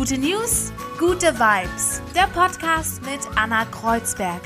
[0.00, 2.00] Gute News, gute Vibes.
[2.14, 4.40] Der Podcast mit Anna Kreuzberg.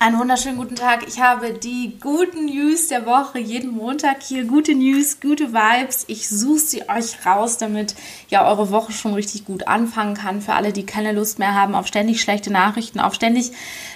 [0.00, 1.06] Einen wunderschönen guten Tag.
[1.06, 4.44] Ich habe die guten News der Woche jeden Montag hier.
[4.44, 6.06] Gute News, gute Vibes.
[6.08, 7.94] Ich suche sie euch raus, damit
[8.28, 10.40] ja eure Woche schon richtig gut anfangen kann.
[10.40, 13.52] Für alle, die keine Lust mehr haben auf ständig schlechte Nachrichten, auf ständig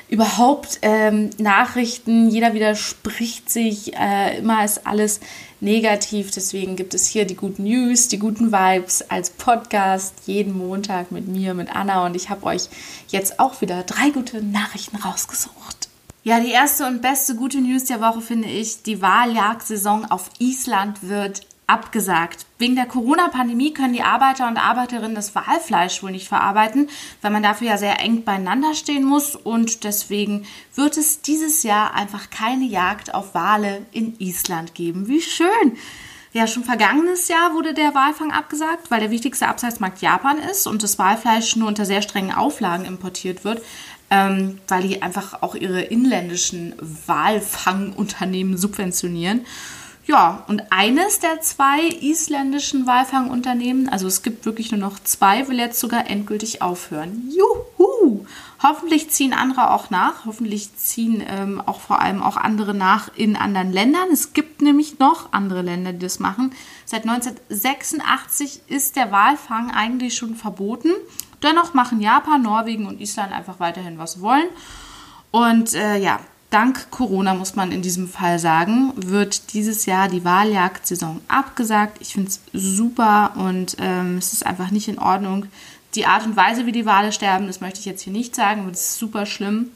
[0.09, 2.30] überhaupt ähm, Nachrichten.
[2.30, 3.96] Jeder widerspricht sich.
[3.96, 5.18] Äh, immer ist alles
[5.61, 6.30] negativ.
[6.30, 11.29] Deswegen gibt es hier die guten News, die guten Vibes als Podcast jeden Montag mit
[11.29, 12.07] mir, mit Anna.
[12.07, 12.68] Und ich habe euch
[13.08, 15.89] jetzt auch wieder drei gute Nachrichten rausgesucht.
[16.22, 21.08] Ja, die erste und beste gute News der Woche finde ich, die Wahljagdsaison auf Island
[21.08, 22.46] wird abgesagt.
[22.58, 26.88] Wegen der Corona-Pandemie können die Arbeiter und Arbeiterinnen das Wahlfleisch wohl nicht verarbeiten,
[27.22, 31.94] weil man dafür ja sehr eng beieinander stehen muss und deswegen wird es dieses Jahr
[31.94, 35.08] einfach keine Jagd auf Wale in Island geben.
[35.08, 35.77] Wie schön!
[36.33, 40.82] Ja, schon vergangenes Jahr wurde der Walfang abgesagt, weil der wichtigste Absatzmarkt Japan ist und
[40.82, 43.62] das Walfleisch nur unter sehr strengen Auflagen importiert wird
[44.10, 46.74] ähm, weil die einfach auch ihre inländischen
[47.06, 49.46] Walfangunternehmen subventionieren.
[50.06, 55.58] Ja, und eines der zwei isländischen Walfangunternehmen, also es gibt wirklich nur noch zwei, will
[55.58, 57.28] jetzt sogar endgültig aufhören.
[57.28, 58.24] Juhu!
[58.62, 60.24] Hoffentlich ziehen andere auch nach.
[60.24, 64.08] Hoffentlich ziehen ähm, auch vor allem auch andere nach in anderen Ländern.
[64.12, 66.52] Es gibt nämlich noch andere Länder, die das machen.
[66.84, 70.91] Seit 1986 ist der Walfang eigentlich schon verboten.
[71.42, 74.48] Dennoch machen Japan, Norwegen und Island einfach weiterhin, was wollen.
[75.32, 76.20] Und äh, ja,
[76.56, 81.98] dank Corona muss man in diesem Fall sagen, wird dieses Jahr die Wahljagdsaison abgesagt.
[82.00, 85.48] Ich finde es super und ähm, es ist einfach nicht in Ordnung.
[85.94, 88.62] Die Art und Weise, wie die Wale sterben, das möchte ich jetzt hier nicht sagen,
[88.62, 89.70] aber das ist super schlimm.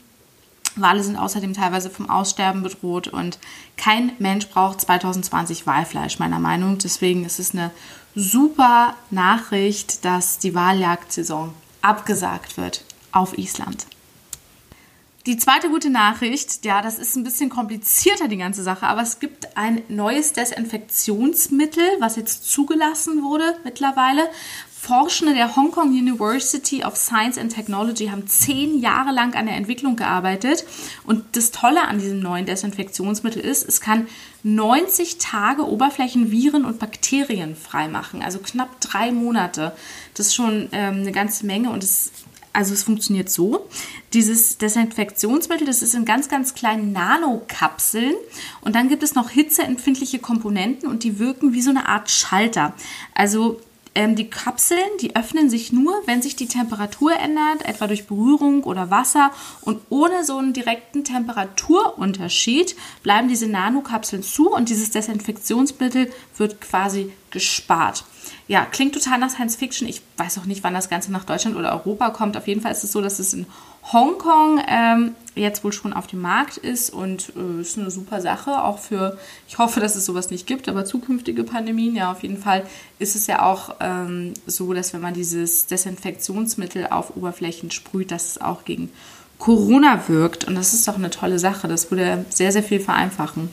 [0.75, 3.39] Wale sind außerdem teilweise vom Aussterben bedroht und
[3.77, 6.79] kein Mensch braucht 2020 Walfleisch, meiner Meinung.
[6.79, 7.73] Deswegen ist es eine
[8.15, 13.87] super Nachricht, dass die Wahljagdsaison abgesagt wird auf Island.
[15.27, 19.19] Die zweite gute Nachricht, ja, das ist ein bisschen komplizierter, die ganze Sache, aber es
[19.19, 24.31] gibt ein neues Desinfektionsmittel, was jetzt zugelassen wurde mittlerweile,
[24.81, 29.57] Forschende der Hong Kong University of Science and Technology haben zehn Jahre lang an der
[29.57, 30.65] Entwicklung gearbeitet.
[31.05, 34.07] Und das Tolle an diesem neuen Desinfektionsmittel ist, es kann
[34.43, 38.23] 90 Tage Oberflächen, Viren und Bakterien freimachen.
[38.23, 39.77] Also knapp drei Monate.
[40.15, 42.11] Das ist schon ähm, eine ganze Menge und es
[42.53, 43.69] also es funktioniert so.
[44.13, 48.15] Dieses Desinfektionsmittel, das ist in ganz, ganz kleinen Nanokapseln
[48.61, 52.75] und dann gibt es noch hitzeempfindliche Komponenten und die wirken wie so eine Art Schalter.
[53.15, 53.61] Also
[53.95, 58.63] ähm, die Kapseln, die öffnen sich nur, wenn sich die Temperatur ändert, etwa durch Berührung
[58.65, 59.33] oder Wasser.
[59.63, 67.13] Und ohne so einen direkten Temperaturunterschied bleiben diese Nanokapseln zu und dieses Desinfektionsmittel wird quasi
[67.31, 68.05] gespart.
[68.49, 69.89] Ja, klingt total nach Science Fiction.
[69.89, 72.37] Ich weiß auch nicht, wann das Ganze nach Deutschland oder Europa kommt.
[72.37, 73.47] Auf jeden Fall ist es so, dass es in
[73.93, 78.63] Hongkong ähm, jetzt wohl schon auf dem Markt ist und äh, ist eine super Sache,
[78.63, 79.19] auch für,
[79.49, 82.65] ich hoffe, dass es sowas nicht gibt, aber zukünftige Pandemien, ja, auf jeden Fall
[82.99, 88.33] ist es ja auch ähm, so, dass wenn man dieses Desinfektionsmittel auf Oberflächen sprüht, dass
[88.33, 88.91] es auch gegen
[89.39, 93.49] Corona wirkt und das ist doch eine tolle Sache, das würde sehr, sehr viel vereinfachen.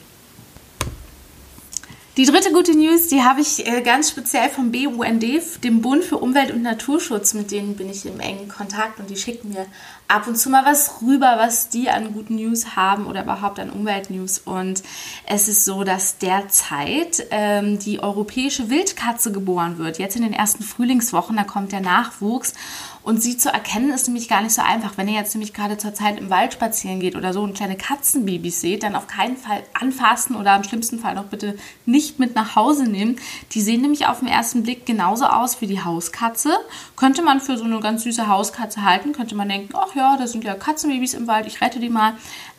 [2.17, 5.23] Die dritte gute News, die habe ich äh, ganz speziell vom BUND,
[5.63, 9.15] dem Bund für Umwelt und Naturschutz, mit denen bin ich im engen Kontakt und die
[9.15, 9.67] schicken mir
[10.07, 13.69] ab und zu mal was rüber, was die an guten News haben oder überhaupt an
[13.69, 14.39] Umweltnews.
[14.39, 14.81] Und
[15.27, 19.99] es ist so, dass derzeit ähm, die europäische Wildkatze geboren wird.
[19.99, 22.55] Jetzt in den ersten Frühlingswochen, da kommt der Nachwuchs.
[23.07, 24.97] Und sie zu erkennen ist nämlich gar nicht so einfach.
[24.97, 27.77] Wenn ihr jetzt nämlich gerade zur Zeit im Wald spazieren geht oder so und kleine
[27.77, 32.35] Katzenbabys seht, dann auf keinen Fall anfassen oder im schlimmsten Fall noch bitte nicht mit
[32.35, 33.15] nach Hause nehmen.
[33.53, 36.51] Die sehen nämlich auf den ersten Blick genauso aus wie die Hauskatze.
[36.97, 40.27] Könnte man für so eine ganz süße Hauskatze halten, könnte man denken, ach ja, da
[40.27, 42.15] sind ja Katzenbabys im Wald, ich rette die mal.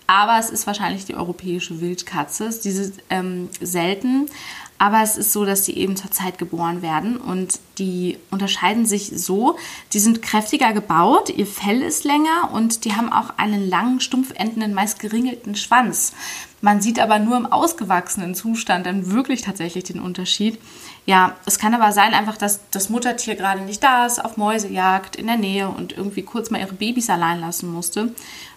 [0.07, 2.49] Aber es ist wahrscheinlich die europäische Wildkatze.
[2.65, 4.31] Diese ähm, selten.
[4.79, 9.11] Aber es ist so, dass die eben zur Zeit geboren werden und die unterscheiden sich
[9.15, 9.57] so.
[9.93, 14.33] Die sind kräftiger gebaut, ihr Fell ist länger und die haben auch einen langen, stumpf
[14.37, 16.13] endenden, meist geringelten Schwanz.
[16.61, 20.59] Man sieht aber nur im ausgewachsenen Zustand dann wirklich tatsächlich den Unterschied.
[21.07, 25.17] Ja, es kann aber sein einfach, dass das Muttertier gerade nicht da ist, auf Mäusejagd
[25.17, 28.13] in der Nähe und irgendwie kurz mal ihre Babys allein lassen musste.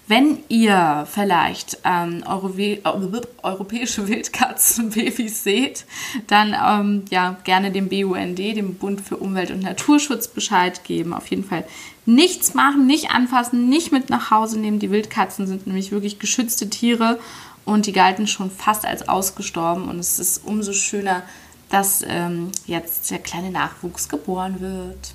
[0.08, 2.52] Wenn ihr vielleicht ähm, Euro
[3.44, 5.86] europäische Wildkatzenbabys seht,
[6.28, 11.14] dann ähm, ja gerne dem BUND, dem Bund für Umwelt und Naturschutz, Bescheid geben.
[11.14, 11.64] Auf jeden Fall
[12.06, 14.80] nichts machen, nicht anfassen, nicht mit nach Hause nehmen.
[14.80, 17.20] Die Wildkatzen sind nämlich wirklich geschützte Tiere
[17.66, 19.90] und die galten schon fast als ausgestorben.
[19.90, 21.24] Und es ist umso schöner,
[21.70, 25.14] dass ähm, jetzt der kleine Nachwuchs geboren wird.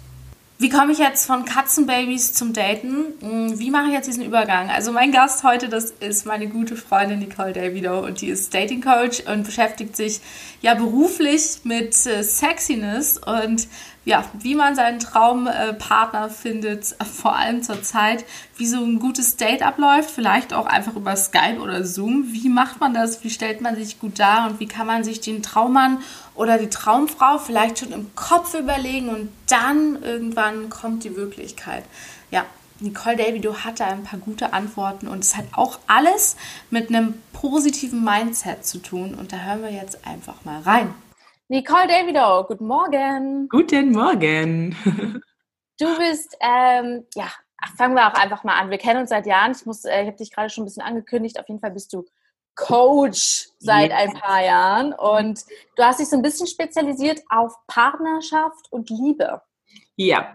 [0.59, 3.13] Wie komme ich jetzt von Katzenbabys zum Daten?
[3.21, 4.71] Hm, wie mache ich jetzt diesen Übergang?
[4.71, 8.81] Also mein Gast heute, das ist meine gute Freundin Nicole Davido und die ist Dating
[8.81, 10.21] Coach und beschäftigt sich
[10.63, 13.69] ja beruflich mit äh, Sexiness und
[14.07, 18.25] ja, wie man seinen Traumpartner findet, vor allem zur Zeit,
[18.57, 22.29] wie so ein gutes Date abläuft, vielleicht auch einfach über Skype oder Zoom.
[22.29, 23.25] Wie macht man das?
[23.25, 25.99] Wie stellt man sich gut dar und wie kann man sich den Traummann
[26.37, 31.83] oder die Traumfrau vielleicht schon im Kopf überlegen und dann irgendwann kommt die Wirklichkeit.
[32.31, 32.45] Ja,
[32.79, 36.37] Nicole Davido hatte ein paar gute Antworten und es hat auch alles
[36.71, 40.95] mit einem positiven Mindset zu tun und da hören wir jetzt einfach mal rein.
[41.49, 43.49] Nicole Davido, guten Morgen.
[43.49, 44.77] Guten Morgen.
[45.79, 47.31] Du bist, ähm, ja,
[47.77, 48.71] fangen wir auch einfach mal an.
[48.71, 49.53] Wir kennen uns seit Jahren.
[49.53, 51.39] Ich muss, äh, ich habe dich gerade schon ein bisschen angekündigt.
[51.39, 52.07] Auf jeden Fall bist du
[52.55, 55.45] Coach seit ein paar Jahren und
[55.77, 59.43] du hast dich so ein bisschen spezialisiert auf Partnerschaft und Liebe.
[59.97, 60.33] Ja,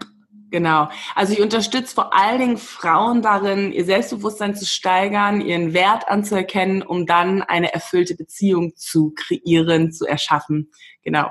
[0.52, 0.90] Genau.
[1.14, 6.82] Also ich unterstütze vor allen Dingen Frauen darin, ihr Selbstbewusstsein zu steigern, ihren Wert anzuerkennen,
[6.82, 10.70] um dann eine erfüllte Beziehung zu kreieren, zu erschaffen.
[11.02, 11.30] Genau.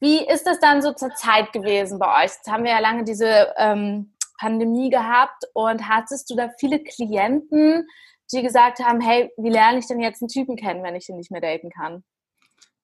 [0.00, 2.32] Wie ist das dann so zur Zeit gewesen bei euch?
[2.32, 7.86] Jetzt haben wir ja lange diese ähm, Pandemie gehabt und hattest du da viele Klienten,
[8.32, 11.18] die gesagt haben, hey, wie lerne ich denn jetzt einen Typen kennen, wenn ich den
[11.18, 12.02] nicht mehr daten kann?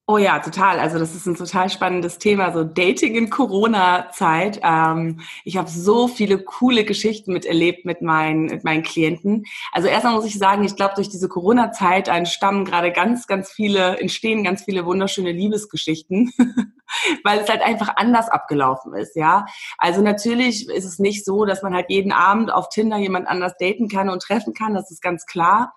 [0.08, 0.78] Oh ja, total.
[0.78, 4.60] Also das ist ein total spannendes Thema, so Dating in Corona-Zeit.
[4.62, 9.46] Ähm, ich habe so viele coole Geschichten miterlebt mit meinen, mit meinen Klienten.
[9.72, 13.98] Also erstmal muss ich sagen, ich glaube, durch diese Corona-Zeit entstammen gerade ganz, ganz viele,
[13.98, 16.32] entstehen ganz viele wunderschöne Liebesgeschichten,
[17.24, 19.44] weil es halt einfach anders abgelaufen ist, ja.
[19.76, 23.54] Also natürlich ist es nicht so, dass man halt jeden Abend auf Tinder jemand anders
[23.58, 25.74] daten kann und treffen kann, das ist ganz klar.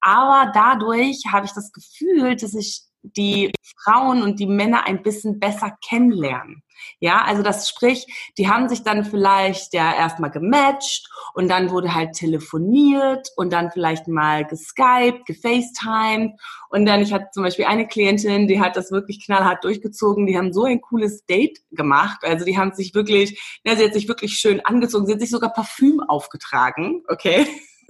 [0.00, 5.38] Aber dadurch habe ich das Gefühl, dass ich die Frauen und die Männer ein bisschen
[5.40, 6.62] besser kennenlernen.
[6.98, 8.06] Ja, also das sprich,
[8.38, 13.70] die haben sich dann vielleicht ja erstmal gematcht und dann wurde halt telefoniert und dann
[13.70, 16.32] vielleicht mal geskypt, gefacetimed.
[16.70, 20.36] Und dann, ich hatte zum Beispiel eine Klientin, die hat das wirklich knallhart durchgezogen, die
[20.36, 24.08] haben so ein cooles Date gemacht, also die haben sich wirklich, ja, sie hat sich
[24.08, 27.46] wirklich schön angezogen, sie hat sich sogar Parfüm aufgetragen, okay,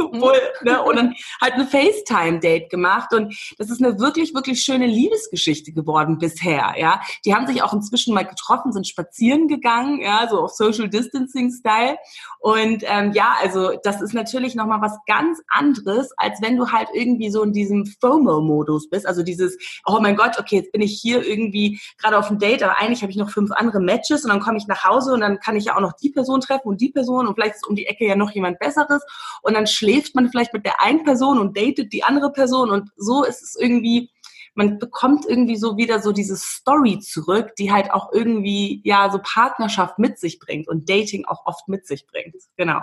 [0.06, 3.12] obwohl, ne, und dann halt eine FaceTime-Date gemacht.
[3.12, 7.00] Und das ist eine wirklich, wirklich schöne Liebesgeschichte geworden bisher, ja.
[7.24, 11.96] Die haben sich auch inzwischen mal getroffen, sind spazieren gegangen, ja, so auf Social Distancing-Style
[12.42, 16.88] und ähm, ja, also das ist natürlich nochmal was ganz anderes, als wenn du halt
[16.92, 19.56] irgendwie so in diesem FOMO-Modus bist, also dieses,
[19.86, 23.02] oh mein Gott, okay, jetzt bin ich hier irgendwie gerade auf einem Date, aber eigentlich
[23.02, 25.56] habe ich noch fünf andere Matches und dann komme ich nach Hause und dann kann
[25.56, 27.86] ich ja auch noch die Person treffen und die Person und vielleicht ist um die
[27.86, 29.02] Ecke ja noch jemand Besseres.
[29.42, 32.90] Und dann schläft man vielleicht mit der einen Person und datet die andere Person und
[32.96, 34.10] so ist es irgendwie,
[34.54, 39.18] man bekommt irgendwie so wieder so diese Story zurück, die halt auch irgendwie, ja, so
[39.22, 42.34] Partnerschaft mit sich bringt und Dating auch oft mit sich bringt.
[42.56, 42.80] Genau.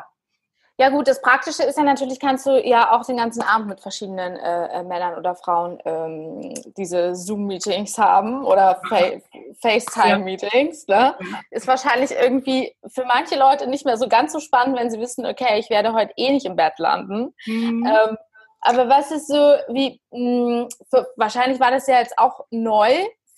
[0.80, 3.82] Ja gut, das Praktische ist ja natürlich, kannst du ja auch den ganzen Abend mit
[3.82, 9.20] verschiedenen äh, äh Männern oder Frauen ähm, diese Zoom-Meetings haben oder Fa
[9.62, 10.88] FaceTime-Meetings.
[10.88, 11.16] Ne?
[11.52, 15.26] Ist wahrscheinlich irgendwie für manche Leute nicht mehr so ganz so spannend, wenn sie wissen,
[15.26, 17.36] okay, ich werde heute eh nicht im Bett landen.
[17.46, 17.86] Mhm.
[17.86, 18.18] Ähm,
[18.62, 22.90] aber was ist so, wie, mh, mm, für, wahrscheinlich war das ja jetzt auch neu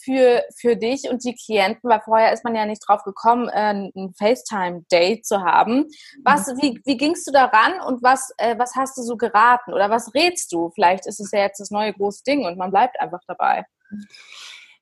[0.03, 3.73] für, für dich und die Klienten, weil vorher ist man ja nicht drauf gekommen, äh,
[3.73, 5.85] ein FaceTime-Date zu haben.
[6.23, 6.61] Was, mhm.
[6.61, 10.13] wie, wie gingst du daran und was, äh, was hast du so geraten oder was
[10.13, 10.71] rätst du?
[10.73, 13.65] Vielleicht ist es ja jetzt das neue große Ding und man bleibt einfach dabei.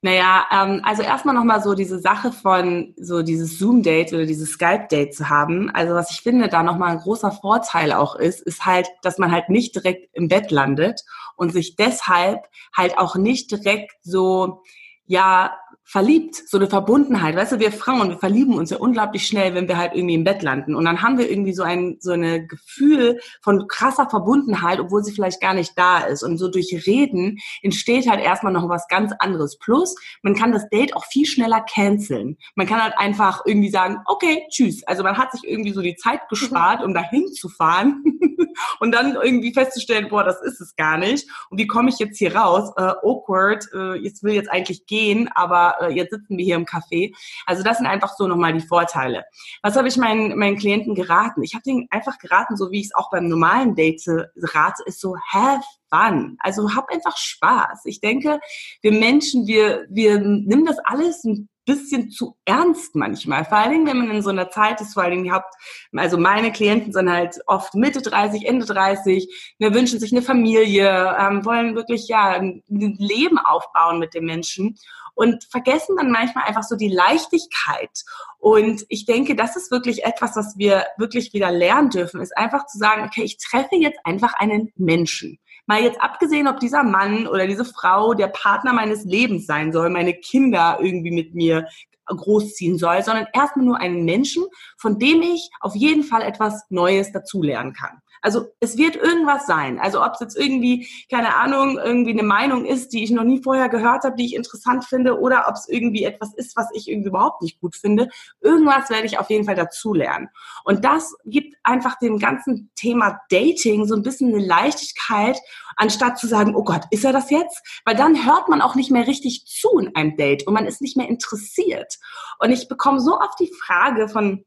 [0.01, 5.13] Naja, ähm, also erstmal nochmal so diese Sache von so dieses Zoom-Date oder dieses Skype-Date
[5.13, 5.69] zu haben.
[5.71, 9.31] Also was ich finde, da nochmal ein großer Vorteil auch ist, ist halt, dass man
[9.31, 11.03] halt nicht direkt im Bett landet
[11.35, 12.45] und sich deshalb
[12.75, 14.63] halt auch nicht direkt so
[15.09, 15.57] ja
[15.89, 17.35] verliebt, so eine Verbundenheit.
[17.35, 20.23] Weißt du, wir Frauen, wir verlieben uns ja unglaublich schnell, wenn wir halt irgendwie im
[20.23, 20.75] Bett landen.
[20.75, 25.11] Und dann haben wir irgendwie so ein, so eine Gefühl von krasser Verbundenheit, obwohl sie
[25.11, 26.21] vielleicht gar nicht da ist.
[26.21, 29.57] Und so durch Reden entsteht halt erstmal noch was ganz anderes.
[29.57, 32.37] Plus, man kann das Date auch viel schneller canceln.
[32.53, 34.83] Man kann halt einfach irgendwie sagen, okay, tschüss.
[34.85, 38.03] Also man hat sich irgendwie so die Zeit gespart, um dahin zu fahren
[38.79, 41.27] und dann irgendwie festzustellen, boah, das ist es gar nicht.
[41.49, 42.71] Und wie komme ich jetzt hier raus?
[42.77, 46.65] Äh, awkward, äh, jetzt will jetzt eigentlich gehen, aber äh, jetzt sitzen wir hier im
[46.65, 47.13] Café.
[47.45, 49.25] Also das sind einfach so nochmal die Vorteile.
[49.61, 51.43] Was habe ich meinen, meinen Klienten geraten?
[51.43, 55.01] Ich habe denen einfach geraten, so wie ich es auch beim normalen Date rate, ist
[55.01, 56.37] so, have Fun.
[56.39, 57.85] Also hab einfach Spaß.
[57.85, 58.39] Ich denke,
[58.81, 63.45] wir Menschen, wir, wir nehmen das alles ein bisschen zu ernst manchmal.
[63.45, 65.53] Vor allen Dingen, wenn man in so einer Zeit ist, vor allen Dingen habt,
[65.95, 71.15] also meine Klienten sind halt oft Mitte 30, Ende 30, ne, wünschen sich eine Familie,
[71.19, 74.77] ähm, wollen wirklich ja ein Leben aufbauen mit den Menschen
[75.19, 78.05] und vergessen dann manchmal einfach so die Leichtigkeit.
[78.37, 82.67] Und ich denke, das ist wirklich etwas, was wir wirklich wieder lernen dürfen, ist einfach
[82.67, 85.37] zu sagen, okay, ich treffe jetzt einfach einen Menschen.
[85.65, 89.89] Mal jetzt abgesehen, ob dieser Mann oder diese Frau der Partner meines Lebens sein soll,
[89.89, 91.67] meine Kinder irgendwie mit mir
[92.15, 94.45] großziehen soll, sondern erstmal nur einen Menschen,
[94.77, 98.01] von dem ich auf jeden Fall etwas Neues dazulernen kann.
[98.21, 99.79] Also es wird irgendwas sein.
[99.79, 103.41] Also ob es jetzt irgendwie, keine Ahnung, irgendwie eine Meinung ist, die ich noch nie
[103.41, 106.89] vorher gehört habe, die ich interessant finde, oder ob es irgendwie etwas ist, was ich
[106.89, 108.09] irgendwie überhaupt nicht gut finde.
[108.41, 110.29] Irgendwas werde ich auf jeden Fall dazulernen.
[110.65, 115.39] Und das gibt einfach dem ganzen Thema Dating so ein bisschen eine Leichtigkeit,
[115.79, 117.61] anstatt zu sagen, oh Gott, ist er das jetzt?
[117.85, 120.81] Weil dann hört man auch nicht mehr richtig zu in einem Date und man ist
[120.81, 121.95] nicht mehr interessiert.
[122.39, 124.45] Und ich bekomme so oft die Frage von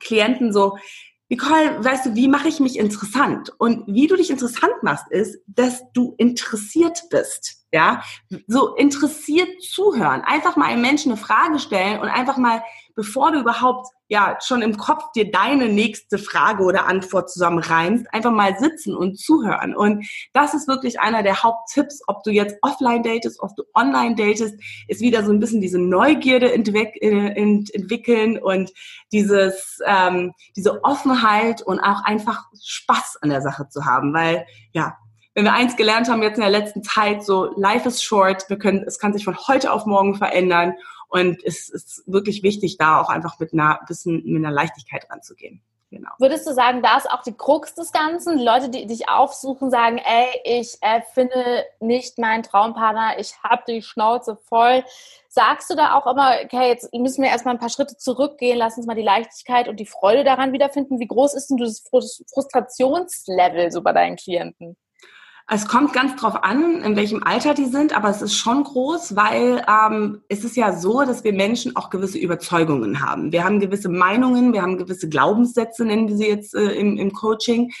[0.00, 0.76] Klienten so,
[1.30, 3.50] Nicole, weißt du, wie mache ich mich interessant?
[3.58, 7.66] Und wie du dich interessant machst, ist, dass du interessiert bist.
[7.72, 8.04] Ja,
[8.46, 10.20] so interessiert zuhören.
[10.20, 12.62] Einfach mal einem Menschen eine Frage stellen und einfach mal,
[12.94, 18.30] bevor du überhaupt ja schon im Kopf dir deine nächste Frage oder Antwort zusammenreimst, einfach
[18.30, 19.74] mal sitzen und zuhören.
[19.74, 24.14] Und das ist wirklich einer der Haupttipps, ob du jetzt offline datest, ob du online
[24.14, 24.54] datest,
[24.88, 28.72] ist wieder so ein bisschen diese Neugierde entwick äh, entwickeln und
[29.12, 34.96] dieses, ähm, diese Offenheit und auch einfach Spaß an der Sache zu haben, weil ja,
[35.34, 38.58] wenn wir eins gelernt haben jetzt in der letzten Zeit, so life is short, wir
[38.58, 40.74] können, es kann sich von heute auf morgen verändern
[41.08, 45.60] und es ist wirklich wichtig, da auch einfach mit einer bisschen mit einer Leichtigkeit ranzugehen.
[45.90, 46.10] Genau.
[46.18, 48.38] Würdest du sagen, da ist auch die Krux des Ganzen?
[48.38, 53.62] Die Leute, die dich aufsuchen, sagen, ey, ich äh, finde nicht meinen Traumpartner, ich habe
[53.68, 54.82] die Schnauze voll.
[55.28, 58.76] Sagst du da auch immer, okay, jetzt müssen wir erstmal ein paar Schritte zurückgehen, lass
[58.76, 60.98] uns mal die Leichtigkeit und die Freude daran wiederfinden.
[60.98, 64.76] Wie groß ist denn das Frustrationslevel so bei deinen Klienten?
[65.46, 69.14] Es kommt ganz drauf an, in welchem Alter die sind, aber es ist schon groß,
[69.14, 73.30] weil ähm, es ist ja so, dass wir Menschen auch gewisse Überzeugungen haben.
[73.30, 77.12] Wir haben gewisse Meinungen, wir haben gewisse Glaubenssätze, nennen wir sie jetzt äh, im, im
[77.12, 77.72] Coaching,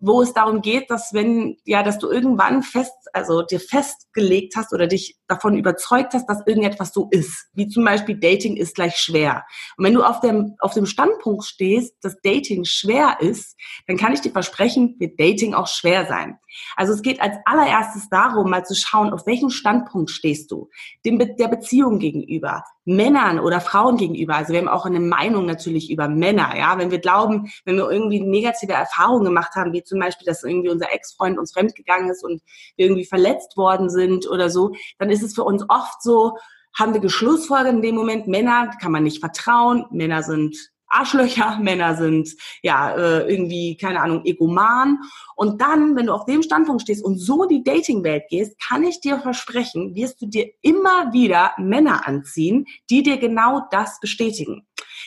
[0.00, 4.72] wo es darum geht, dass wenn, ja, dass du irgendwann fest, also dir festgelegt hast
[4.72, 7.46] oder dich davon überzeugt hast, dass irgendetwas so ist.
[7.52, 9.44] Wie zum Beispiel Dating ist gleich schwer.
[9.76, 14.12] Und wenn du auf dem, auf dem Standpunkt stehst, dass Dating schwer ist, dann kann
[14.12, 16.36] ich dir versprechen, wird Dating auch schwer sein.
[16.76, 20.68] Also es geht als allererstes darum, mal zu schauen, auf welchem Standpunkt stehst du,
[21.04, 24.34] dem, der Beziehung gegenüber, Männern oder Frauen gegenüber.
[24.34, 26.78] Also wir haben auch eine Meinung natürlich über Männer, ja.
[26.78, 30.70] Wenn wir glauben, wenn wir irgendwie negative Erfahrungen gemacht haben, wie zum Beispiel, dass irgendwie
[30.70, 32.42] unser Ex-Freund uns fremdgegangen ist und
[32.76, 36.36] wir irgendwie verletzt worden sind oder so, dann ist es für uns oft so,
[36.74, 41.96] haben wir geschlussfolgert in dem Moment, Männer kann man nicht vertrauen, Männer sind Arschlöcher, Männer
[41.96, 42.30] sind
[42.62, 44.98] ja äh, irgendwie, keine Ahnung, egoman.
[45.34, 49.00] Und dann, wenn du auf dem Standpunkt stehst und so die Dating-Welt gehst, kann ich
[49.00, 54.66] dir versprechen, wirst du dir immer wieder Männer anziehen, die dir genau das bestätigen.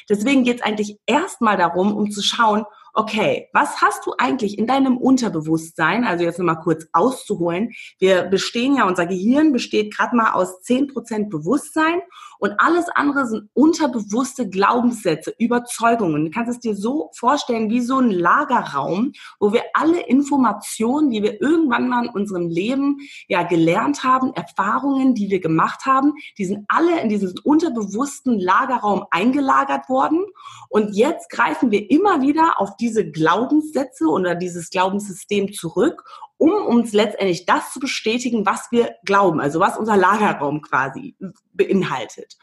[0.10, 2.66] Deswegen geht es eigentlich erstmal darum, um zu schauen,
[2.96, 8.78] okay, was hast du eigentlich in deinem Unterbewusstsein, also jetzt nochmal kurz auszuholen, wir bestehen
[8.78, 12.02] ja, unser Gehirn besteht gerade mal aus zehn Prozent Bewusstsein
[12.40, 16.26] und alles andere sind unterbewusste Glaubenssätze, Überzeugungen.
[16.26, 21.24] Du kannst es dir so vorstellen wie so ein Lagerraum, wo wir alle Informationen, die
[21.24, 26.46] wir irgendwann mal in unserem Leben ja gelernt haben, Erfahrungen, die wir gemacht haben, die
[26.46, 30.26] sind alle in diesen unterbewussten Lagerraum eingelagert worden.
[30.70, 36.04] Und jetzt greifen wir immer wieder auf diese Glaubenssätze oder dieses Glaubenssystem zurück
[36.38, 41.16] um uns letztendlich das zu bestätigen, was wir glauben, also was unser Lagerraum quasi
[41.54, 42.36] beinhaltet.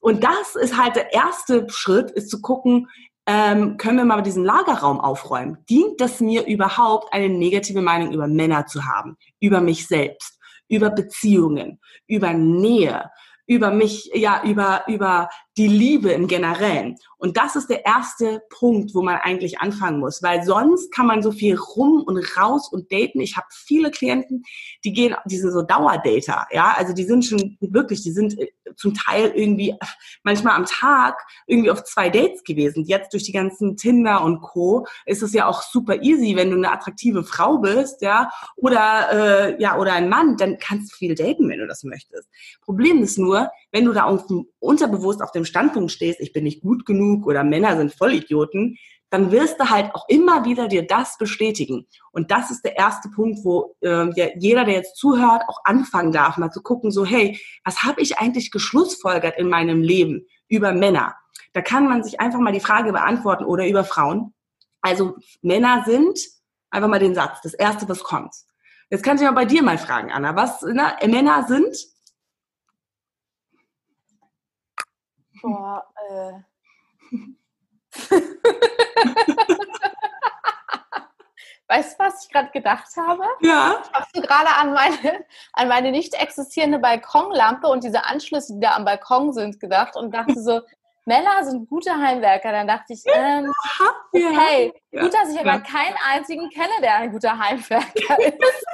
[0.00, 2.88] Und das ist halt der erste Schritt, ist zu gucken,
[3.26, 5.64] ähm, können wir mal diesen Lagerraum aufräumen?
[5.70, 10.90] Dient das mir überhaupt, eine negative Meinung über Männer zu haben, über mich selbst, über
[10.90, 13.10] Beziehungen, über Nähe,
[13.46, 16.96] über mich, ja, über, über die Liebe im Generellen.
[17.16, 21.22] Und das ist der erste Punkt, wo man eigentlich anfangen muss, weil sonst kann man
[21.22, 23.20] so viel rum und raus und daten.
[23.20, 24.44] Ich habe viele Klienten,
[24.84, 28.50] die gehen, die sind so Dauerdater, ja, also die sind schon wirklich, die sind äh,
[28.76, 29.74] zum Teil irgendwie
[30.22, 32.84] manchmal am Tag irgendwie auf zwei Dates gewesen.
[32.84, 34.86] Jetzt durch die ganzen Tinder und Co.
[35.06, 39.62] ist es ja auch super easy, wenn du eine attraktive Frau bist, ja, oder äh,
[39.62, 42.28] ja oder ein Mann, dann kannst du viel daten, wenn du das möchtest.
[42.60, 44.04] Problem ist nur, wenn du da
[44.60, 48.78] unterbewusst auf dem Standpunkt stehst, ich bin nicht gut genug oder Männer sind Vollidioten,
[49.10, 51.86] dann wirst du halt auch immer wieder dir das bestätigen.
[52.10, 56.36] Und das ist der erste Punkt, wo äh, jeder, der jetzt zuhört, auch anfangen darf,
[56.36, 61.14] mal zu gucken, so, hey, was habe ich eigentlich geschlussfolgert in meinem Leben über Männer?
[61.52, 64.34] Da kann man sich einfach mal die Frage beantworten oder über Frauen.
[64.80, 66.18] Also Männer sind,
[66.70, 68.34] einfach mal den Satz, das erste, was kommt.
[68.90, 71.76] Jetzt kann ich mal bei dir mal fragen, Anna, was na, Männer sind?
[75.44, 76.32] Boah, äh.
[81.66, 83.24] Weißt du, was ich gerade gedacht habe?
[83.40, 83.76] Ja.
[83.82, 88.60] Ich habe so gerade an meine, an meine nicht existierende Balkonlampe und diese Anschlüsse, die
[88.60, 90.60] da am Balkon sind, gedacht und dachte so,
[91.06, 92.52] Männer sind gute Heimwerker.
[92.52, 93.52] Dann dachte ich, ähm,
[94.12, 98.66] okay, gut, dass ich aber keinen einzigen kenne, der ein guter Heimwerker ist.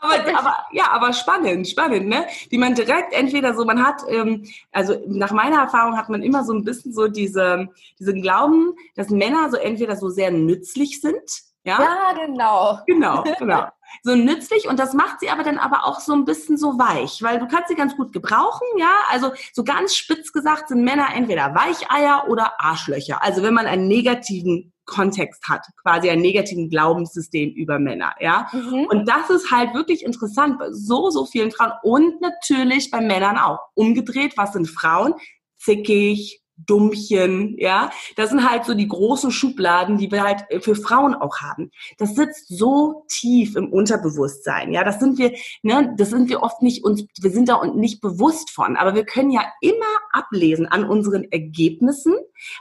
[0.00, 2.26] Aber, aber, ja, aber spannend, spannend, ne?
[2.50, 6.44] Die man direkt entweder so, man hat, ähm, also nach meiner Erfahrung hat man immer
[6.44, 11.46] so ein bisschen so diese, diesen Glauben, dass Männer so entweder so sehr nützlich sind,
[11.64, 11.80] ja?
[11.80, 12.78] Ja, genau.
[12.86, 13.68] Genau, genau.
[14.02, 17.22] So nützlich und das macht sie aber dann aber auch so ein bisschen so weich,
[17.22, 18.90] weil du kannst sie ganz gut gebrauchen, ja?
[19.10, 23.22] Also so ganz spitz gesagt sind Männer entweder Weicheier oder Arschlöcher.
[23.22, 28.48] Also wenn man einen negativen Kontext hat, quasi ein negativen Glaubenssystem über Männer, ja.
[28.52, 28.86] Mhm.
[28.86, 33.36] Und das ist halt wirklich interessant bei so, so vielen Frauen und natürlich bei Männern
[33.36, 33.58] auch.
[33.74, 35.14] Umgedreht, was sind Frauen?
[35.58, 37.90] Zickig, Dummchen, ja.
[38.16, 41.70] Das sind halt so die großen Schubladen, die wir halt äh, für Frauen auch haben.
[41.98, 44.82] Das sitzt so tief im Unterbewusstsein, ja.
[44.84, 45.32] Das sind wir,
[45.62, 49.04] ne, das sind wir oft nicht uns, wir sind da nicht bewusst von, aber wir
[49.04, 52.14] können ja immer ablesen an unseren Ergebnissen,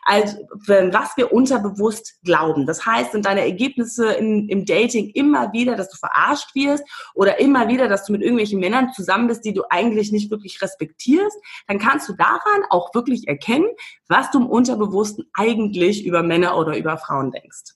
[0.03, 0.37] als
[0.67, 2.65] was wir unterbewusst glauben.
[2.65, 6.83] Das heißt, sind deine Ergebnisse in, im Dating immer wieder, dass du verarscht wirst
[7.13, 10.61] oder immer wieder, dass du mit irgendwelchen Männern zusammen bist, die du eigentlich nicht wirklich
[10.61, 11.37] respektierst,
[11.67, 13.67] dann kannst du daran auch wirklich erkennen,
[14.07, 17.75] was du im Unterbewussten eigentlich über Männer oder über Frauen denkst.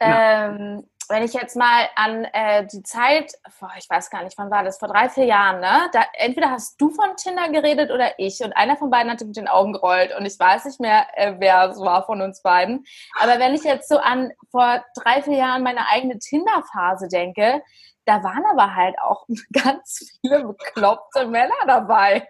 [0.00, 4.50] Ähm, wenn ich jetzt mal an äh, die Zeit, boah, ich weiß gar nicht, wann
[4.50, 5.90] war das, vor drei, vier Jahren, ne?
[5.92, 9.36] Da, entweder hast du von Tinder geredet oder ich und einer von beiden hatte mit
[9.36, 12.84] den Augen gerollt und ich weiß nicht mehr, äh, wer es war von uns beiden.
[13.20, 17.62] Aber wenn ich jetzt so an vor drei, vier Jahren meine eigene Tinder-Phase denke,
[18.04, 22.26] da waren aber halt auch ganz viele bekloppte Männer dabei.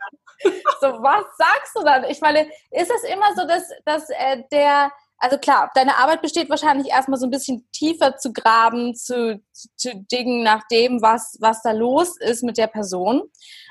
[0.80, 2.04] So, was sagst du dann?
[2.04, 6.50] Ich meine, ist es immer so, dass, dass äh, der, also klar, deine Arbeit besteht
[6.50, 11.62] wahrscheinlich erstmal so ein bisschen tiefer zu graben, zu, zu dingen nach dem, was, was
[11.62, 13.22] da los ist mit der Person.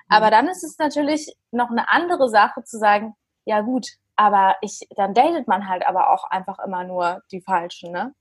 [0.08, 0.32] Aber mhm.
[0.32, 3.14] dann ist es natürlich noch eine andere Sache zu sagen,
[3.46, 7.92] ja gut, aber ich, dann datet man halt aber auch einfach immer nur die Falschen,
[7.92, 8.14] ne?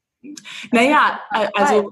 [0.70, 1.20] Naja,
[1.54, 1.90] also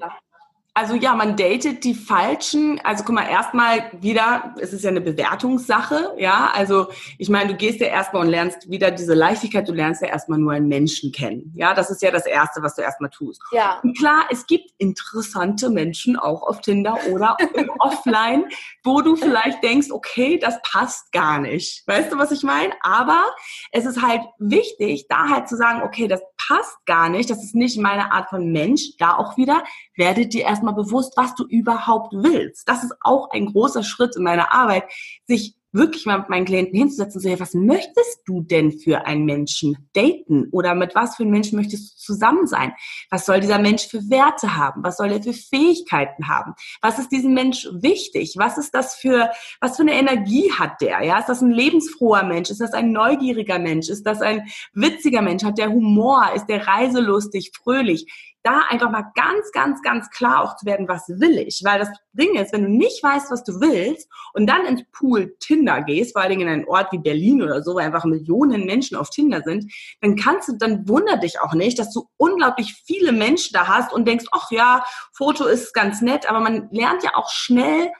[0.79, 2.81] also ja, man datet die Falschen.
[2.85, 6.53] Also guck mal, erstmal wieder, es ist ja eine Bewertungssache, ja.
[6.55, 6.87] Also
[7.19, 10.39] ich meine, du gehst ja erstmal und lernst wieder diese Leichtigkeit, du lernst ja erstmal
[10.39, 11.53] nur einen Menschen kennen.
[11.57, 13.43] Ja, das ist ja das Erste, was du erstmal tust.
[13.51, 13.81] Ja.
[13.83, 17.37] Und klar, es gibt interessante Menschen auch auf Tinder oder
[17.81, 18.45] offline,
[18.85, 21.83] wo du vielleicht denkst, okay, das passt gar nicht.
[21.89, 22.73] Weißt du, was ich meine?
[22.83, 23.25] Aber
[23.73, 27.57] es ist halt wichtig, da halt zu sagen, okay, das passt gar nicht, das ist
[27.57, 28.97] nicht meine Art von Mensch.
[28.99, 29.65] Da auch wieder,
[29.97, 32.69] werdet dir erstmal bewusst, was du überhaupt willst.
[32.69, 34.85] Das ist auch ein großer Schritt in meiner Arbeit,
[35.27, 39.07] sich wirklich mal mit meinen Klienten hinzusetzen und zu sagen, was möchtest du denn für
[39.07, 40.49] einen Menschen daten?
[40.51, 42.73] Oder mit was für einem Menschen möchtest du zusammen sein?
[43.11, 44.83] Was soll dieser Mensch für Werte haben?
[44.83, 46.55] Was soll er für Fähigkeiten haben?
[46.81, 48.35] Was ist diesem Mensch wichtig?
[48.37, 51.03] Was ist das für, was für eine Energie hat der?
[51.03, 52.51] Ja, ist das ein lebensfroher Mensch?
[52.51, 53.89] Ist das ein neugieriger Mensch?
[53.89, 55.45] Ist das ein witziger Mensch?
[55.45, 56.31] Hat der Humor?
[56.35, 58.07] Ist der reiselustig, fröhlich?
[58.49, 61.61] Da einfach mal ganz, ganz, ganz klar auch zu werden, was will ich?
[61.65, 65.37] Weil das Ding ist, wenn du nicht weißt, was du willst und dann ins Pool
[65.39, 68.65] Tinder gehst, vor allen Dingen in einen Ort wie Berlin oder so, wo einfach Millionen
[68.65, 72.83] Menschen auf Tinder sind, dann kannst du, dann wunder dich auch nicht, dass du unglaublich
[72.87, 74.83] viele Menschen da hast und denkst, ach ja,
[75.13, 77.91] Foto ist ganz nett, aber man lernt ja auch schnell,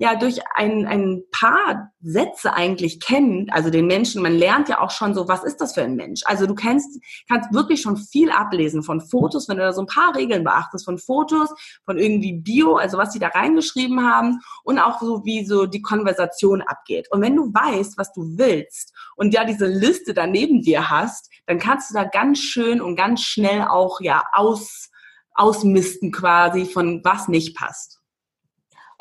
[0.00, 4.90] ja durch ein, ein paar Sätze eigentlich kennen, also den Menschen, man lernt ja auch
[4.90, 6.22] schon so, was ist das für ein Mensch?
[6.24, 9.86] Also du kennst, kannst wirklich schon viel ablesen von Fotos, wenn du da so ein
[9.86, 11.50] paar Regeln beachtest, von Fotos,
[11.84, 15.82] von irgendwie Bio, also was die da reingeschrieben haben und auch so, wie so die
[15.82, 17.06] Konversation abgeht.
[17.10, 21.28] Und wenn du weißt, was du willst und ja diese Liste da neben dir hast,
[21.46, 24.88] dann kannst du da ganz schön und ganz schnell auch ja aus,
[25.34, 27.99] ausmisten quasi von was nicht passt.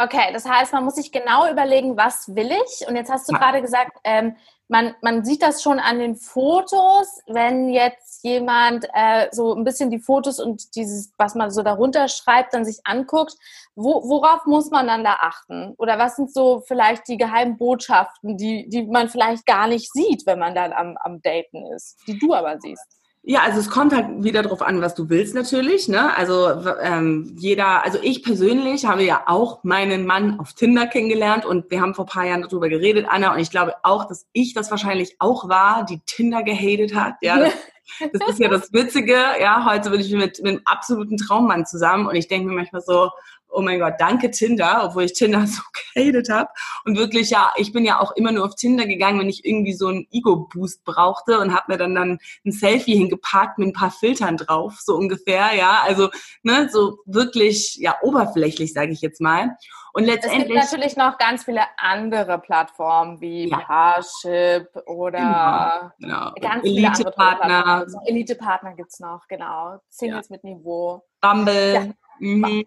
[0.01, 2.87] Okay, das heißt, man muss sich genau überlegen, was will ich?
[2.87, 3.39] Und jetzt hast du ja.
[3.39, 4.37] gerade gesagt, ähm,
[4.69, 9.91] man, man sieht das schon an den Fotos, wenn jetzt jemand äh, so ein bisschen
[9.91, 13.35] die Fotos und dieses, was man so darunter schreibt, dann sich anguckt,
[13.75, 15.73] wo, worauf muss man dann da achten?
[15.77, 20.25] Oder was sind so vielleicht die geheimen Botschaften, die, die man vielleicht gar nicht sieht,
[20.25, 22.98] wenn man dann am, am Daten ist, die du aber siehst?
[23.21, 25.89] Ja, also es kommt halt wieder darauf an, was du willst natürlich.
[25.89, 26.15] Ne?
[26.15, 26.49] Also
[26.81, 31.81] ähm, jeder, also ich persönlich habe ja auch meinen Mann auf Tinder kennengelernt und wir
[31.81, 35.17] haben vor paar Jahren darüber geredet, Anna, und ich glaube auch, dass ich das wahrscheinlich
[35.19, 37.15] auch war, die Tinder gehatet hat.
[37.21, 37.53] Ja, das,
[38.13, 39.17] das ist ja das Witzige.
[39.39, 42.81] Ja, heute bin ich mit, mit einem absoluten Traummann zusammen und ich denke mir manchmal
[42.81, 43.09] so,
[43.49, 45.61] oh mein Gott, danke Tinder, obwohl ich Tinder so
[45.93, 46.49] gehatet habe.
[46.85, 49.73] Und wirklich, ja, ich bin ja auch immer nur auf Tinder gegangen, wenn ich irgendwie
[49.73, 53.91] so einen Ego-Boost brauchte und habe mir dann, dann ein Selfie hingepackt mit ein paar
[53.91, 55.81] Filtern drauf, so ungefähr, ja.
[55.83, 56.09] Also,
[56.43, 59.55] ne, so wirklich, ja, oberflächlich, sage ich jetzt mal.
[59.93, 60.41] Und letztendlich.
[60.41, 63.57] Es gibt natürlich noch ganz viele andere Plattformen wie ja.
[63.57, 66.33] Parship oder genau, genau.
[66.39, 67.85] ganz Elite-Partner.
[68.05, 69.79] Elite-Partner gibt es noch, genau.
[69.89, 70.35] Singles ja.
[70.35, 71.03] mit Niveau.
[71.21, 71.73] Bumble.
[71.73, 71.93] Ja.
[72.19, 72.63] Mhm.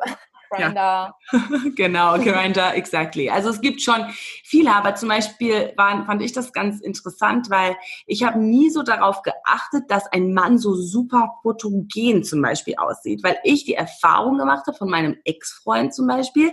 [0.52, 1.14] Grinder.
[1.32, 1.38] Ja.
[1.76, 3.30] genau, Grinder, exactly.
[3.30, 4.06] Also es gibt schon
[4.44, 8.82] viele, aber zum Beispiel war, fand ich das ganz interessant, weil ich habe nie so
[8.82, 14.38] darauf geachtet, dass ein Mann so super fotogen zum Beispiel aussieht, weil ich die Erfahrung
[14.38, 16.52] gemacht habe von meinem Ex-Freund zum Beispiel,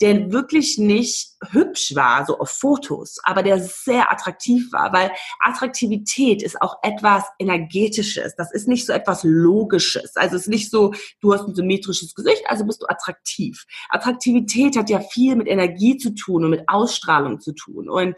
[0.00, 6.42] der wirklich nicht hübsch war, so auf Fotos, aber der sehr attraktiv war, weil Attraktivität
[6.42, 8.34] ist auch etwas Energetisches.
[8.36, 10.16] Das ist nicht so etwas Logisches.
[10.16, 13.35] Also es ist nicht so, du hast ein symmetrisches Gesicht, also bist du attraktiv.
[13.88, 17.88] Attraktivität hat ja viel mit Energie zu tun und mit Ausstrahlung zu tun.
[17.88, 18.14] Und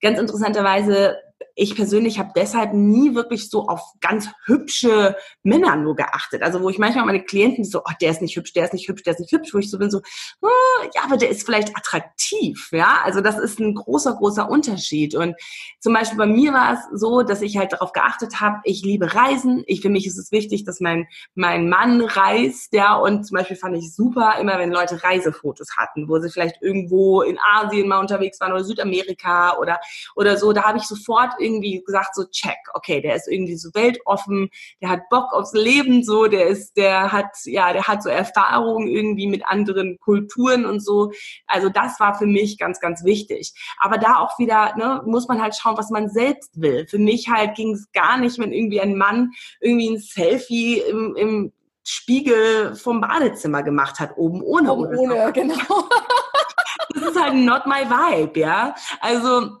[0.00, 1.16] ganz interessanterweise
[1.54, 6.42] ich persönlich habe deshalb nie wirklich so auf ganz hübsche Männer nur geachtet.
[6.42, 8.88] Also wo ich manchmal meine Klienten so, oh, der ist nicht hübsch, der ist nicht
[8.88, 10.00] hübsch, der ist nicht hübsch, wo ich so bin so,
[10.40, 10.48] oh,
[10.94, 13.00] ja, aber der ist vielleicht attraktiv, ja.
[13.04, 15.14] Also das ist ein großer, großer Unterschied.
[15.14, 15.34] Und
[15.80, 19.14] zum Beispiel bei mir war es so, dass ich halt darauf geachtet habe, ich liebe
[19.14, 19.62] Reisen.
[19.66, 22.96] Ich, für mich ist es wichtig, dass mein, mein Mann reist, ja.
[22.96, 27.22] Und zum Beispiel fand ich super, immer wenn Leute Reisefotos hatten, wo sie vielleicht irgendwo
[27.22, 29.80] in Asien mal unterwegs waren oder Südamerika oder,
[30.14, 33.70] oder so, da habe ich sofort irgendwie gesagt, so check, okay, der ist irgendwie so
[33.74, 38.08] weltoffen, der hat Bock aufs Leben, so, der ist, der hat, ja, der hat so
[38.08, 41.12] Erfahrungen irgendwie mit anderen Kulturen und so.
[41.46, 43.52] Also das war für mich ganz, ganz wichtig.
[43.78, 46.86] Aber da auch wieder, ne, muss man halt schauen, was man selbst will.
[46.86, 51.14] Für mich halt ging es gar nicht, wenn irgendwie ein Mann irgendwie ein Selfie im,
[51.16, 54.72] im Spiegel vom Badezimmer gemacht hat, oben ohne.
[54.72, 55.54] Oben ohne, genau.
[56.94, 58.74] das ist halt not my vibe, ja.
[59.00, 59.60] Also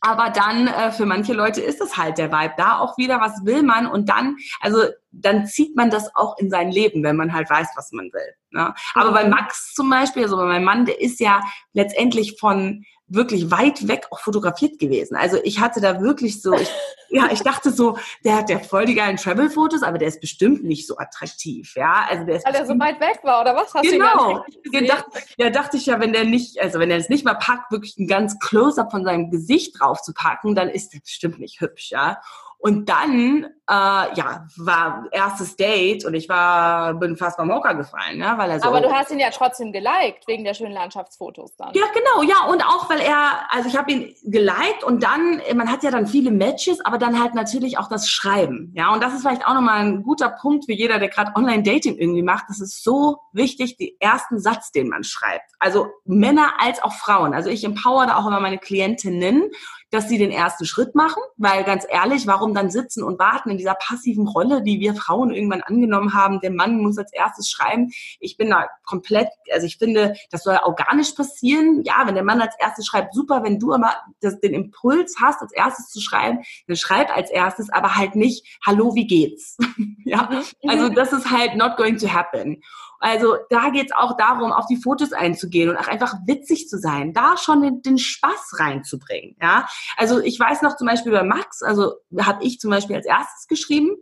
[0.00, 2.54] aber dann äh, für manche Leute ist es halt der Vibe.
[2.56, 3.86] Da auch wieder, was will man?
[3.86, 7.68] Und dann, also dann zieht man das auch in sein Leben, wenn man halt weiß,
[7.76, 8.34] was man will.
[8.50, 8.74] Ne?
[8.94, 9.30] Aber bei mhm.
[9.30, 11.40] Max zum Beispiel, also bei meinem Mann, der ist ja
[11.72, 15.16] letztendlich von wirklich weit weg auch fotografiert gewesen.
[15.16, 16.70] Also ich hatte da wirklich so, ich,
[17.10, 20.62] ja, ich dachte so, der hat ja voll die geilen Travel-Fotos, aber der ist bestimmt
[20.62, 22.06] nicht so attraktiv, ja.
[22.08, 23.74] Also der ist Weil er so weit weg war, oder was?
[23.74, 24.44] Hast genau.
[24.70, 27.72] Gedacht, ja, dachte ich ja, wenn der nicht, also wenn er es nicht mal packt,
[27.72, 31.60] wirklich ein ganz Close-up von seinem Gesicht drauf zu packen, dann ist der bestimmt nicht
[31.60, 32.20] hübsch, ja.
[32.62, 38.18] Und dann, äh, ja, war erstes Date und ich war, bin fast beim Hocker gefallen,
[38.18, 38.68] ne, weil er so.
[38.68, 41.72] Aber du hast ihn ja trotzdem geliked wegen der schönen Landschaftsfotos dann.
[41.72, 45.72] Ja, genau, ja und auch weil er, also ich habe ihn geliked und dann, man
[45.72, 48.92] hat ja dann viele Matches, aber dann halt natürlich auch das Schreiben, ja.
[48.92, 52.22] Und das ist vielleicht auch nochmal ein guter Punkt für jeder, der gerade Online-Dating irgendwie
[52.22, 52.44] macht.
[52.48, 55.50] Das ist so wichtig, den ersten Satz, den man schreibt.
[55.60, 57.32] Also Männer als auch Frauen.
[57.32, 59.50] Also ich empower da auch immer meine Klientinnen
[59.90, 63.58] dass sie den ersten Schritt machen, weil ganz ehrlich, warum dann sitzen und warten in
[63.58, 67.90] dieser passiven Rolle, die wir Frauen irgendwann angenommen haben, der Mann muss als erstes schreiben.
[68.20, 71.82] Ich bin da komplett, also ich finde, das soll organisch passieren.
[71.84, 75.42] Ja, wenn der Mann als erstes schreibt, super, wenn du aber das, den Impuls hast,
[75.42, 79.56] als erstes zu schreiben, dann schreib als erstes, aber halt nicht, hallo, wie geht's?
[80.10, 80.28] ja,
[80.62, 80.70] mhm.
[80.70, 82.60] also das ist halt not going to happen.
[82.98, 86.78] Also da geht es auch darum, auf die Fotos einzugehen und auch einfach witzig zu
[86.78, 89.36] sein, da schon den, den Spaß reinzubringen.
[89.40, 93.06] Ja, also ich weiß noch zum Beispiel bei Max, also habe ich zum Beispiel als
[93.06, 93.96] erstes geschrieben.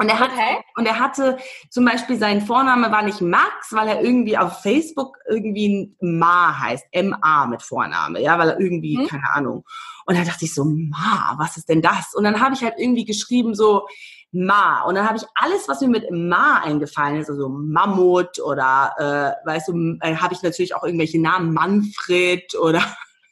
[0.00, 0.62] Und er, hat, okay.
[0.76, 1.38] und er hatte
[1.70, 6.86] zum Beispiel, sein Vorname war nicht Max, weil er irgendwie auf Facebook irgendwie Ma heißt,
[6.92, 9.08] M-A mit Vorname, ja, weil er irgendwie, hm.
[9.08, 9.64] keine Ahnung.
[10.06, 12.14] Und da dachte ich so, Ma, was ist denn das?
[12.14, 13.88] Und dann habe ich halt irgendwie geschrieben so,
[14.32, 14.82] Ma.
[14.82, 19.46] Und dann habe ich alles, was mir mit Ma eingefallen ist, also Mammut oder, äh,
[19.46, 22.82] weißt du, äh, habe ich natürlich auch irgendwelche Namen, Manfred oder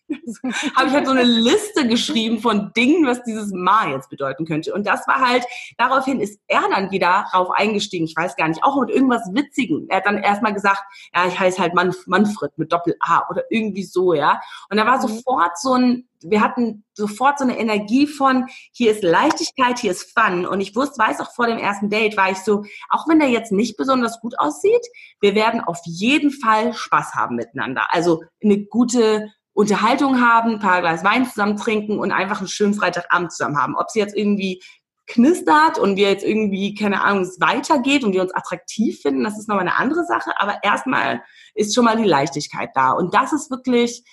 [0.77, 4.73] habe ich halt so eine Liste geschrieben von Dingen, was dieses Ma jetzt bedeuten könnte.
[4.73, 5.45] Und das war halt,
[5.79, 9.87] daraufhin ist er dann wieder rauf eingestiegen, ich weiß gar nicht, auch mit irgendwas Witzigem.
[9.89, 10.83] Er hat dann erstmal gesagt,
[11.15, 14.41] ja, ich heiße halt Manf Manfred mit Doppel-A oder irgendwie so, ja.
[14.71, 15.09] Und da war mhm.
[15.09, 20.13] sofort so ein, wir hatten sofort so eine Energie von, hier ist Leichtigkeit, hier ist
[20.19, 20.47] Fun.
[20.47, 23.29] Und ich wusste, weiß auch vor dem ersten Date, war ich so, auch wenn der
[23.29, 24.87] jetzt nicht besonders gut aussieht,
[25.21, 27.89] wir werden auf jeden Fall Spaß haben miteinander.
[27.91, 32.75] Also eine gute Unterhaltung haben, ein paar Glas Wein zusammen trinken und einfach einen schönen
[32.75, 33.75] Freitagabend zusammen haben.
[33.75, 34.63] Ob sie jetzt irgendwie
[35.07, 39.39] knistert und wir jetzt irgendwie, keine Ahnung, es weitergeht und wir uns attraktiv finden, das
[39.39, 40.33] ist nochmal eine andere Sache.
[40.37, 41.23] Aber erstmal
[41.55, 42.91] ist schon mal die Leichtigkeit da.
[42.91, 44.05] Und das ist wirklich,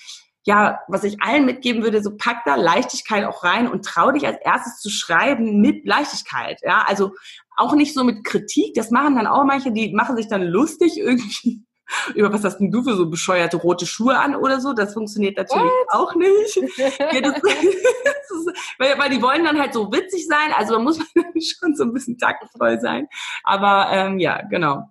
[0.46, 4.26] ja, was ich allen mitgeben würde, so pack da Leichtigkeit auch rein und trau dich
[4.26, 6.62] als erstes zu schreiben mit Leichtigkeit.
[6.64, 7.12] Ja, also
[7.58, 8.76] auch nicht so mit Kritik.
[8.76, 11.66] Das machen dann auch manche, die machen sich dann lustig irgendwie
[12.16, 14.74] über was hast denn du für so bescheuerte rote Schuhe an oder so?
[14.74, 15.94] Das funktioniert natürlich What?
[15.94, 16.60] auch nicht.
[16.78, 20.80] Ja, das, das ist, weil, weil, die wollen dann halt so witzig sein, also da
[20.80, 23.08] muss man schon so ein bisschen taktvoll sein.
[23.44, 24.84] Aber ähm, ja, genau.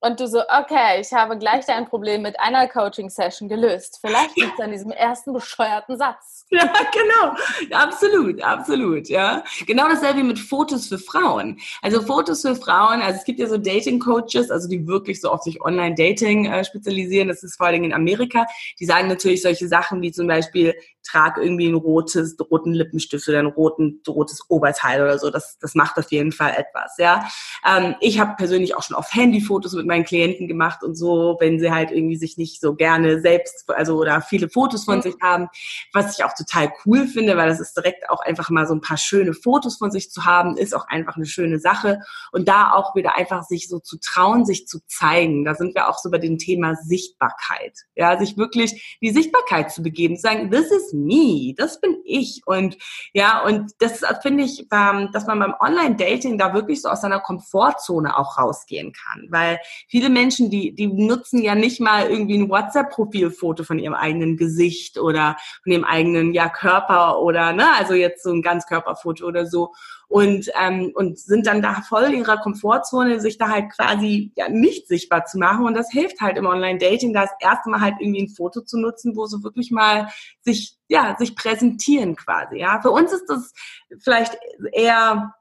[0.00, 3.98] Und du so, okay, ich habe gleich dein Problem mit einer Coaching-Session gelöst.
[4.00, 6.35] Vielleicht liegt es an diesem ersten bescheuerten Satz.
[6.50, 7.76] Ja, genau.
[7.76, 9.42] Absolut, absolut, ja.
[9.66, 11.58] Genau dasselbe mit Fotos für Frauen.
[11.82, 15.42] Also Fotos für Frauen, also es gibt ja so Dating-Coaches, also die wirklich so auf
[15.42, 17.28] sich Online-Dating äh, spezialisieren.
[17.28, 18.46] Das ist vor allem in Amerika.
[18.78, 20.74] Die sagen natürlich solche Sachen wie zum Beispiel,
[21.06, 25.30] trag irgendwie ein rotes, roten Lippenstift oder ein roten, rotes Oberteil oder so.
[25.30, 27.26] Das, das macht auf jeden Fall etwas, ja.
[27.66, 31.58] Ähm, ich habe persönlich auch schon auf Handyfotos mit meinen Klienten gemacht und so, wenn
[31.58, 35.02] sie halt irgendwie sich nicht so gerne selbst, also oder viele Fotos von mhm.
[35.02, 35.48] sich haben,
[35.92, 38.80] was ich auch total cool finde, weil das ist direkt auch einfach mal so ein
[38.80, 42.00] paar schöne Fotos von sich zu haben, ist auch einfach eine schöne Sache.
[42.32, 45.44] Und da auch wieder einfach sich so zu trauen, sich zu zeigen.
[45.44, 47.72] Da sind wir auch so bei dem Thema Sichtbarkeit.
[47.94, 52.42] Ja, sich wirklich die Sichtbarkeit zu begeben, zu sagen, this is me, das bin ich.
[52.46, 52.76] Und
[53.12, 57.20] ja, und das finde ich, ähm, dass man beim Online-Dating da wirklich so aus seiner
[57.20, 59.26] Komfortzone auch rausgehen kann.
[59.30, 64.36] Weil viele Menschen, die, die nutzen ja nicht mal irgendwie ein WhatsApp-Profilfoto von ihrem eigenen
[64.36, 69.46] Gesicht oder von ihrem eigenen ja, Körper oder ne, also jetzt so ein Ganzkörperfoto oder
[69.46, 69.72] so
[70.08, 74.48] und ähm, und sind dann da voll in ihrer Komfortzone, sich da halt quasi ja
[74.48, 78.22] nicht sichtbar zu machen und das hilft halt im Online-Dating, das erste Mal halt irgendwie
[78.22, 80.08] ein Foto zu nutzen, wo so wirklich mal
[80.42, 82.58] sich ja sich präsentieren quasi.
[82.58, 83.52] Ja, für uns ist das
[83.98, 84.38] vielleicht
[84.72, 85.34] eher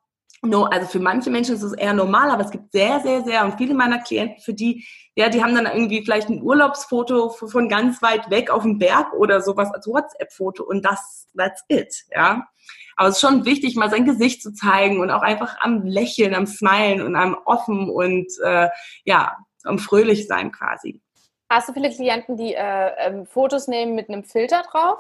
[0.46, 3.46] No, also für manche Menschen ist es eher normal, aber es gibt sehr, sehr, sehr
[3.46, 7.68] und viele meiner Klienten, für die, ja, die haben dann irgendwie vielleicht ein Urlaubsfoto von
[7.68, 12.48] ganz weit weg auf dem Berg oder sowas als WhatsApp-Foto und das, that's it, ja.
[12.96, 16.34] Aber es ist schon wichtig, mal sein Gesicht zu zeigen und auch einfach am Lächeln,
[16.34, 18.70] am Smilen und am Offen und äh,
[19.04, 21.02] ja, am fröhlich sein quasi.
[21.50, 25.00] Hast du viele Klienten, die äh, ähm, Fotos nehmen mit einem Filter drauf?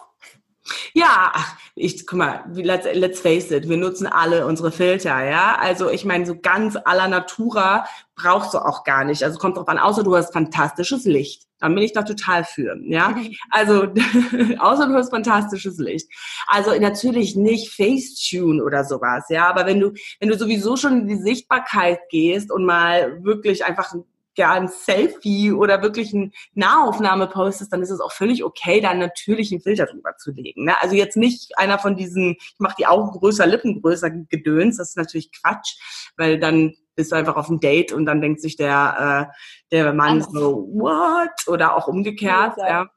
[0.93, 1.34] Ja,
[1.75, 5.58] ich guck mal, let's, let's face it, wir nutzen alle unsere Filter, ja.
[5.60, 9.23] Also ich meine, so ganz aller Natura brauchst du auch gar nicht.
[9.23, 11.43] Also kommt drauf an, außer du hast fantastisches Licht.
[11.60, 13.15] Dann bin ich da total für, ja.
[13.51, 13.84] Also
[14.60, 16.10] außer du hast fantastisches Licht.
[16.47, 19.47] Also natürlich nicht Facetune oder sowas, ja.
[19.47, 23.93] Aber wenn du, wenn du sowieso schon in die Sichtbarkeit gehst und mal wirklich einfach
[24.38, 28.93] ja, ein Selfie oder wirklich eine Nahaufnahme postest, dann ist es auch völlig okay, da
[28.93, 30.65] natürlich einen Filter drüber zu legen.
[30.65, 30.76] Ne?
[30.82, 34.89] Also jetzt nicht einer von diesen, ich mache die Augen größer, Lippen größer Gedöns, das
[34.89, 35.78] ist natürlich Quatsch,
[36.17, 39.36] weil dann bist du einfach auf ein Date und dann denkt sich der, äh,
[39.71, 41.48] der Mann so, what?
[41.48, 42.88] Oder auch umgekehrt, ja.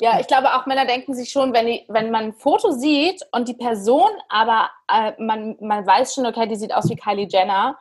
[0.00, 3.22] Ja, ich glaube auch Männer denken sich schon, wenn, die, wenn man ein Foto sieht
[3.30, 7.28] und die Person, aber äh, man, man weiß schon, okay, die sieht aus wie Kylie
[7.30, 7.78] Jenner,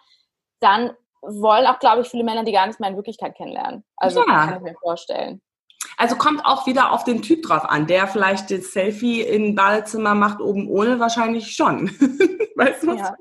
[0.59, 0.91] dann
[1.25, 3.83] wollen auch, glaube ich, viele Männer, die gar nicht mehr in Wirklichkeit kennenlernen.
[3.95, 4.47] Also ja.
[4.47, 5.41] kann ich mir vorstellen.
[5.97, 7.87] Also kommt auch wieder auf den Typ drauf an.
[7.87, 11.89] Der vielleicht das Selfie im Badezimmer macht, oben ohne, wahrscheinlich schon.
[12.55, 13.13] weißt du was?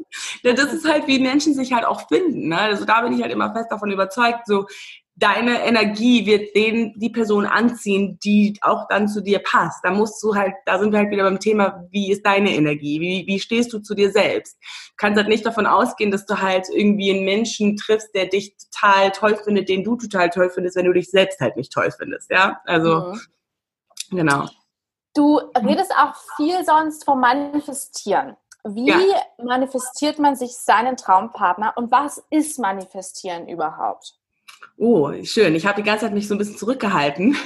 [0.42, 0.52] Ja.
[0.52, 2.48] Das ist halt, wie Menschen sich halt auch finden.
[2.48, 2.58] Ne?
[2.58, 4.66] Also da bin ich halt immer fest davon überzeugt, so
[5.22, 9.85] deine Energie wird den, die Person anziehen, die auch dann zu dir passt.
[9.85, 13.00] Da musst du halt, da sind wir halt wieder beim Thema, wie ist deine Energie?
[13.00, 14.58] Wie, wie stehst du zu dir selbst?
[14.61, 18.56] Du kannst halt nicht davon ausgehen, dass du halt irgendwie einen Menschen triffst, der dich
[18.56, 21.92] total toll findet, den du total toll findest, wenn du dich selbst halt nicht toll
[21.96, 22.61] findest, ja?
[22.64, 23.20] Also, mhm.
[24.11, 24.48] genau.
[25.14, 28.37] Du redest auch viel sonst vom Manifestieren.
[28.64, 28.98] Wie ja.
[29.38, 34.16] manifestiert man sich seinen Traumpartner und was ist Manifestieren überhaupt?
[34.77, 35.55] Oh, schön.
[35.55, 37.37] Ich habe die ganze Zeit mich so ein bisschen zurückgehalten.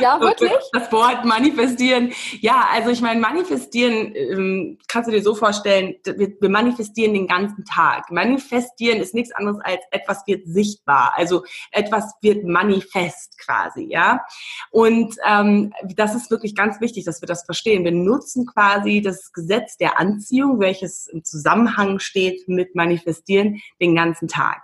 [0.00, 0.52] Ja, wirklich?
[0.72, 2.12] Das Wort manifestieren.
[2.40, 7.26] Ja, also ich meine, manifestieren ähm, kannst du dir so vorstellen, wir, wir, manifestieren den
[7.26, 8.10] ganzen Tag.
[8.10, 11.12] Manifestieren ist nichts anderes als etwas wird sichtbar.
[11.16, 14.24] Also etwas wird manifest quasi, ja.
[14.70, 17.84] Und ähm, das ist wirklich ganz wichtig, dass wir das verstehen.
[17.84, 24.28] Wir nutzen quasi das Gesetz der Anziehung, welches im Zusammenhang steht mit manifestieren, den ganzen
[24.28, 24.62] Tag.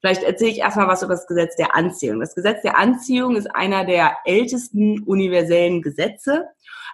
[0.00, 2.20] Vielleicht erzähle ich erstmal was über das Gesetz der Anziehung.
[2.20, 6.46] Das Gesetz der Anziehung ist einer der ältesten universellen Gesetze.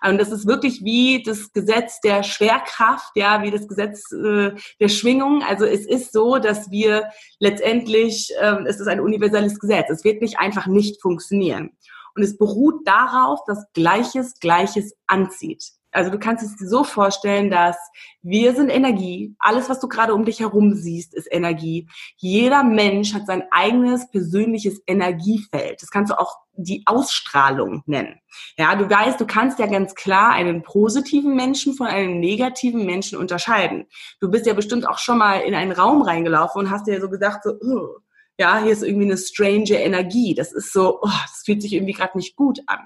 [0.04, 4.88] Und das ist wirklich wie das Gesetz der Schwerkraft, ja, wie das Gesetz äh, der
[4.88, 5.42] Schwingung.
[5.44, 9.90] Also es ist so, dass wir letztendlich, ähm, es ist ein universelles Gesetz.
[9.90, 11.70] Es wird nicht einfach nicht funktionieren.
[12.14, 15.72] und es beruht darauf, dass Gleiches Gleiches anzieht.
[15.92, 17.76] Also du kannst es dir so vorstellen, dass
[18.22, 19.36] wir sind Energie.
[19.38, 21.88] Alles, was du gerade um dich herum siehst, ist Energie.
[22.16, 25.82] Jeder Mensch hat sein eigenes persönliches Energiefeld.
[25.82, 28.20] Das kannst du auch die Ausstrahlung nennen.
[28.56, 33.18] Ja, du weißt, du kannst ja ganz klar einen positiven Menschen von einem negativen Menschen
[33.18, 33.86] unterscheiden.
[34.20, 37.10] Du bist ja bestimmt auch schon mal in einen Raum reingelaufen und hast dir so
[37.10, 37.98] gesagt, so,
[38.38, 40.34] ja, hier ist irgendwie eine strange Energie.
[40.34, 42.80] Das ist so, oh, das fühlt sich irgendwie gerade nicht gut an.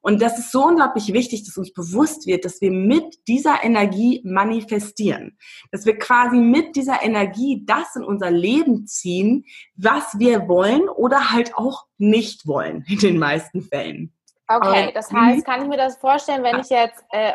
[0.00, 4.20] Und das ist so unglaublich wichtig, dass uns bewusst wird, dass wir mit dieser Energie
[4.24, 5.38] manifestieren.
[5.72, 9.44] Dass wir quasi mit dieser Energie das in unser Leben ziehen,
[9.76, 14.12] was wir wollen oder halt auch nicht wollen, in den meisten Fällen.
[14.50, 17.34] Okay, das heißt, kann ich mir das vorstellen, wenn ich jetzt äh,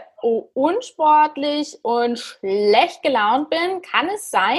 [0.53, 4.57] unsportlich und schlecht gelaunt bin, kann es sein,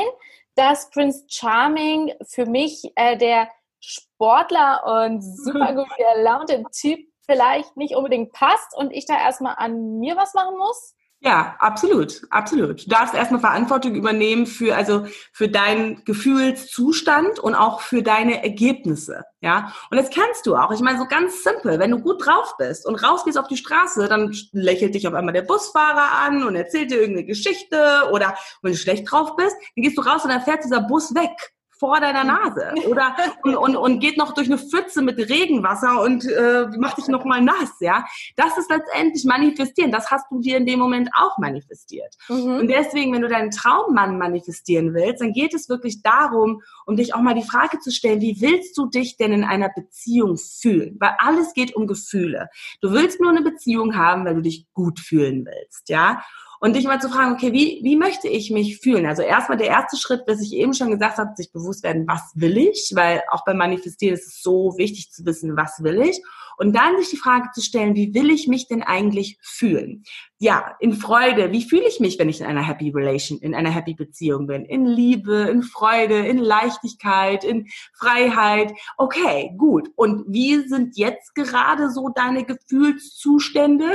[0.54, 3.48] dass Prince Charming für mich äh, der
[3.80, 9.98] Sportler und super gut gelaunte Typ vielleicht nicht unbedingt passt und ich da erstmal an
[9.98, 10.94] mir was machen muss?
[11.24, 12.84] Ja, absolut, absolut.
[12.84, 19.24] Du darfst erstmal Verantwortung übernehmen für, also für deinen Gefühlszustand und auch für deine Ergebnisse.
[19.40, 20.70] Ja, und das kannst du auch.
[20.70, 21.78] Ich meine, so ganz simpel.
[21.78, 25.32] Wenn du gut drauf bist und rausgehst auf die Straße, dann lächelt dich auf einmal
[25.32, 29.82] der Busfahrer an und erzählt dir irgendeine Geschichte oder wenn du schlecht drauf bist, dann
[29.82, 33.76] gehst du raus und dann fährt dieser Bus weg vor deiner Nase oder und, und,
[33.76, 37.74] und geht noch durch eine Pfütze mit Regenwasser und äh, macht dich noch mal nass,
[37.80, 38.04] ja.
[38.36, 39.90] Das ist letztendlich manifestieren.
[39.90, 42.14] Das hast du dir in dem Moment auch manifestiert.
[42.28, 42.58] Mhm.
[42.60, 47.14] Und deswegen, wenn du deinen Traummann manifestieren willst, dann geht es wirklich darum, um dich
[47.14, 50.96] auch mal die Frage zu stellen, wie willst du dich denn in einer Beziehung fühlen?
[51.00, 52.48] Weil alles geht um Gefühle.
[52.80, 56.22] Du willst nur eine Beziehung haben, weil du dich gut fühlen willst, ja
[56.64, 59.04] und dich mal zu fragen, okay, wie, wie möchte ich mich fühlen?
[59.04, 62.32] Also erstmal der erste Schritt, was ich eben schon gesagt habe, sich bewusst werden, was
[62.36, 62.90] will ich?
[62.94, 66.22] Weil auch beim Manifestieren ist es so wichtig zu wissen, was will ich?
[66.56, 70.04] Und dann sich die Frage zu stellen, wie will ich mich denn eigentlich fühlen?
[70.44, 71.52] Ja, in Freude.
[71.52, 74.66] Wie fühle ich mich, wenn ich in einer happy relation, in einer happy Beziehung bin?
[74.66, 78.74] In Liebe, in Freude, in Leichtigkeit, in Freiheit.
[78.98, 79.88] Okay, gut.
[79.96, 83.94] Und wie sind jetzt gerade so deine Gefühlszustände?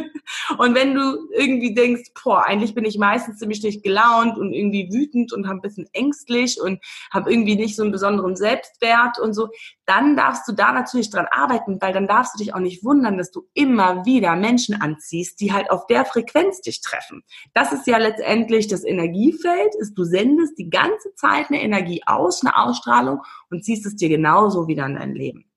[0.58, 4.88] und wenn du irgendwie denkst, boah, eigentlich bin ich meistens ziemlich schlecht gelaunt und irgendwie
[4.90, 6.80] wütend und habe ein bisschen ängstlich und
[7.12, 9.50] habe irgendwie nicht so einen besonderen Selbstwert und so,
[9.84, 13.18] dann darfst du da natürlich dran arbeiten, weil dann darfst du dich auch nicht wundern,
[13.18, 17.22] dass du immer wieder Menschen anziehst, die halt auf der Frequenz dich treffen.
[17.52, 22.42] Das ist ja letztendlich das Energiefeld, ist du sendest die ganze Zeit eine Energie aus,
[22.44, 25.50] eine Ausstrahlung und ziehst es dir genauso wieder in dein Leben.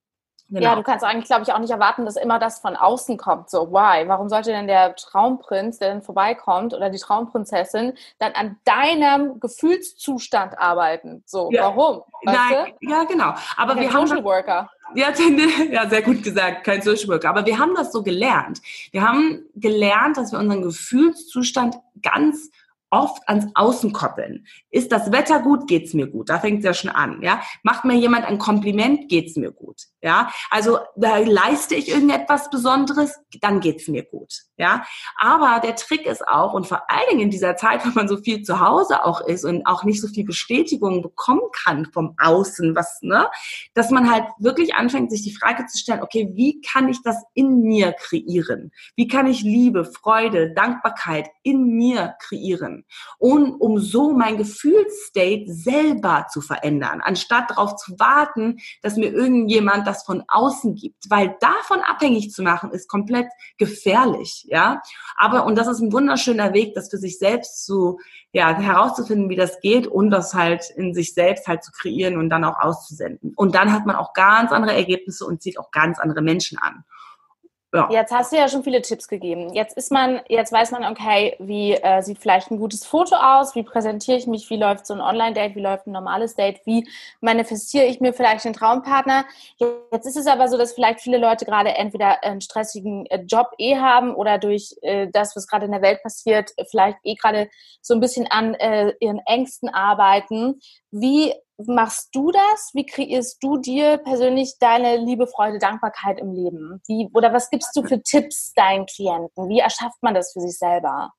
[0.50, 0.70] Genau.
[0.70, 3.50] Ja, du kannst eigentlich, glaube ich, auch nicht erwarten, dass immer das von außen kommt.
[3.50, 4.08] So, why?
[4.08, 10.60] Warum sollte denn der Traumprinz, der dann vorbeikommt, oder die Traumprinzessin, dann an deinem Gefühlszustand
[10.60, 11.24] arbeiten?
[11.26, 11.64] So, ja.
[11.64, 12.04] warum?
[12.24, 13.34] Nein, ja, genau.
[13.58, 14.06] Aber wir haben.
[14.06, 14.70] Social Worker.
[14.96, 15.14] Ja,
[15.72, 17.30] ja, sehr gut gesagt, kein Social Worker.
[17.30, 18.62] Aber wir haben das so gelernt.
[18.92, 22.52] Wir haben gelernt, dass wir unseren Gefühlszustand ganz
[22.94, 24.46] oft ans Außen koppeln.
[24.70, 26.30] Ist das Wetter gut, geht's mir gut.
[26.30, 27.24] Da fängt es ja schon an.
[27.24, 29.82] Ja, macht mir jemand ein Kompliment, geht's mir gut.
[30.02, 34.44] Ja, also da leiste ich irgendetwas Besonderes, dann geht's mir gut.
[34.58, 34.86] Ja,
[35.18, 38.18] aber der Trick ist auch und vor allen Dingen in dieser Zeit, wo man so
[38.18, 42.76] viel zu Hause auch ist und auch nicht so viel Bestätigung bekommen kann vom Außen,
[42.76, 43.28] was ne,
[43.74, 47.24] dass man halt wirklich anfängt, sich die Frage zu stellen: Okay, wie kann ich das
[47.34, 48.72] in mir kreieren?
[48.96, 52.83] Wie kann ich Liebe, Freude, Dankbarkeit in mir kreieren?
[53.18, 59.88] Und um so mein Gefühlsstate selber zu verändern, anstatt darauf zu warten, dass mir irgendjemand
[59.88, 64.82] das von außen gibt, weil davon abhängig zu machen ist komplett gefährlich, ja.
[65.18, 68.00] Aber und das ist ein wunderschöner Weg, das für sich selbst zu
[68.34, 72.30] ja herauszufinden, wie das geht und das halt in sich selbst halt zu kreieren und
[72.30, 73.34] dann auch auszusenden.
[73.36, 76.84] Und dann hat man auch ganz andere Ergebnisse und zieht auch ganz andere Menschen an.
[77.74, 77.90] Ja.
[77.90, 79.52] Jetzt hast du ja schon viele Tipps gegeben.
[79.56, 83.56] Jetzt ist man, jetzt weiß man, okay, wie äh, sieht vielleicht ein gutes Foto aus,
[83.56, 86.88] wie präsentiere ich mich, wie läuft so ein Online-Date, wie läuft ein normales Date, wie
[87.20, 89.26] manifestiere ich mir vielleicht den Traumpartner.
[89.92, 93.48] Jetzt ist es aber so, dass vielleicht viele Leute gerade entweder einen stressigen äh, Job
[93.58, 97.50] eh haben oder durch äh, das, was gerade in der Welt passiert, vielleicht eh gerade
[97.82, 100.60] so ein bisschen an äh, ihren Ängsten arbeiten.
[100.92, 102.72] Wie machst du das?
[102.74, 106.82] Wie kreierst du dir persönlich deine Liebe, Freude, Dankbarkeit im Leben?
[106.88, 109.50] Wie, oder was gibst du für Tipps deinen Klienten?
[109.50, 111.12] Wie erschafft man das für sich selber?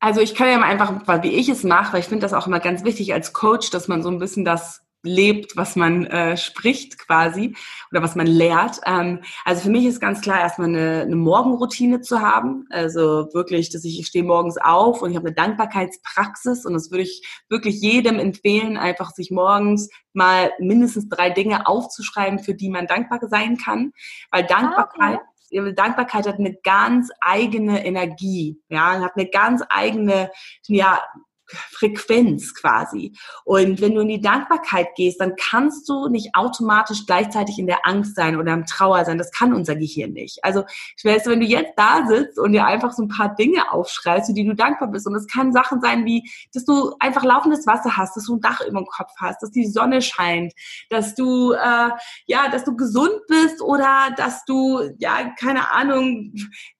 [0.00, 2.46] Also ich kann ja mal einfach, wie ich es mache, weil ich finde das auch
[2.46, 6.36] immer ganz wichtig als Coach, dass man so ein bisschen das lebt, was man äh,
[6.36, 7.54] spricht quasi
[7.90, 8.80] oder was man lehrt.
[8.84, 12.66] Ähm, also für mich ist ganz klar, erstmal eine, eine Morgenroutine zu haben.
[12.70, 16.90] Also wirklich, dass ich, ich stehe morgens auf und ich habe eine Dankbarkeitspraxis und das
[16.90, 22.68] würde ich wirklich jedem empfehlen, einfach sich morgens mal mindestens drei Dinge aufzuschreiben, für die
[22.68, 23.92] man dankbar sein kann.
[24.30, 25.74] Weil Dankbarkeit, ah, okay.
[25.74, 30.30] Dankbarkeit hat eine ganz eigene Energie, ja, hat eine ganz eigene,
[30.66, 31.00] ja,
[31.48, 33.12] Frequenz quasi.
[33.44, 37.86] Und wenn du in die Dankbarkeit gehst, dann kannst du nicht automatisch gleichzeitig in der
[37.86, 39.18] Angst sein oder im Trauer sein.
[39.18, 40.38] Das kann unser Gehirn nicht.
[40.42, 40.64] Also
[40.96, 44.28] ich weiß, wenn du jetzt da sitzt und dir einfach so ein paar Dinge aufschreibst,
[44.28, 45.06] für die du dankbar bist.
[45.06, 48.40] Und es kann Sachen sein wie, dass du einfach laufendes Wasser hast, dass du ein
[48.40, 50.52] Dach über dem Kopf hast, dass die Sonne scheint,
[50.90, 51.90] dass du äh,
[52.26, 56.32] ja, dass du gesund bist oder dass du ja keine Ahnung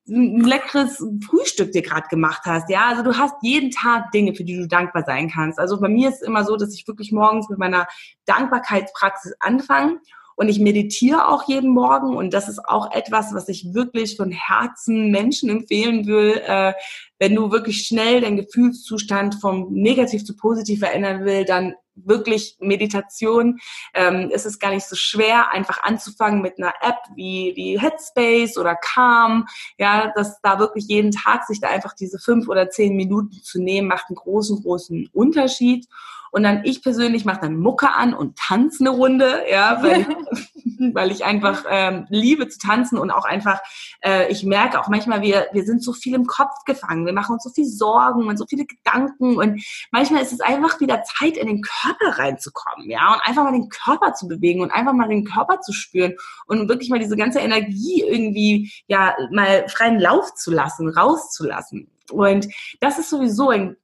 [0.09, 2.71] ein leckeres Frühstück dir gerade gemacht hast.
[2.71, 5.59] Ja, also du hast jeden Tag Dinge, für die du dankbar sein kannst.
[5.59, 7.87] Also bei mir ist immer so, dass ich wirklich morgens mit meiner
[8.27, 10.01] Dankbarkeitspraxis anfange
[10.39, 14.31] und ich meditiere auch jeden Morgen und das ist auch etwas, was ich wirklich von
[14.31, 16.75] Herzen Menschen empfehlen will, äh,
[17.19, 21.75] wenn du wirklich schnell deinen Gefühlszustand vom negativ zu positiv verändern will, dann
[22.05, 23.59] wirklich Meditation.
[23.95, 28.59] Ähm, es ist gar nicht so schwer, einfach anzufangen mit einer App wie, wie Headspace
[28.59, 29.47] oder Calm.
[29.79, 33.61] Ja, dass da wirklich jeden Tag sich da einfach diese fünf oder zehn Minuten zu
[33.61, 35.87] nehmen, macht einen großen, großen Unterschied.
[36.31, 40.07] Und dann ich persönlich mache dann Mucke an und tanze eine Runde, ja, weil,
[40.95, 43.61] weil ich einfach ähm, liebe zu tanzen und auch einfach,
[44.05, 47.35] äh, ich merke auch manchmal, wir, wir sind so viel im Kopf gefangen, wir machen
[47.35, 51.37] uns so viel Sorgen und so viele Gedanken und manchmal ist es einfach wieder Zeit,
[51.37, 55.09] in den Körper reinzukommen, ja, und einfach mal den Körper zu bewegen und einfach mal
[55.09, 56.15] den Körper zu spüren
[56.47, 61.91] und wirklich mal diese ganze Energie irgendwie, ja, mal freien Lauf zu lassen, rauszulassen.
[62.11, 62.49] Und
[62.81, 63.77] das ist sowieso ein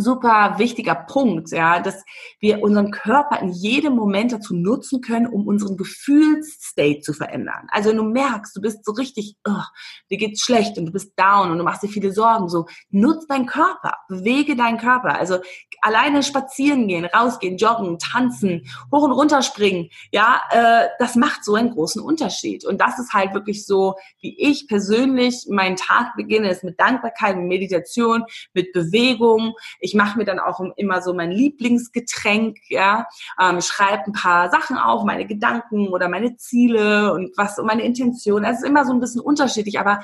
[0.00, 2.04] super wichtiger Punkt, ja, dass
[2.40, 7.66] wir unseren Körper in jedem Moment dazu nutzen können, um unseren Gefühlsstate zu verändern.
[7.70, 9.62] Also wenn du merkst, du bist so richtig, oh,
[10.10, 13.26] dir geht's schlecht und du bist down und du machst dir viele Sorgen, so nutz
[13.26, 15.18] deinen Körper, bewege deinen Körper.
[15.18, 15.38] Also
[15.80, 21.54] alleine spazieren gehen, rausgehen, joggen, tanzen, hoch und runter springen, ja, äh, das macht so
[21.54, 22.64] einen großen Unterschied.
[22.64, 27.36] Und das ist halt wirklich so, wie ich persönlich meinen Tag beginne, ist mit Dankbarkeit,
[27.36, 28.24] mit Meditation,
[28.54, 29.54] mit Bewegung.
[29.94, 33.06] Mache mir dann auch immer so mein Lieblingsgetränk, ja,
[33.40, 37.82] ähm, schreibe ein paar Sachen auf, meine Gedanken oder meine Ziele und was und meine
[37.82, 38.44] Intention.
[38.44, 40.00] Es ist immer so ein bisschen unterschiedlich, aber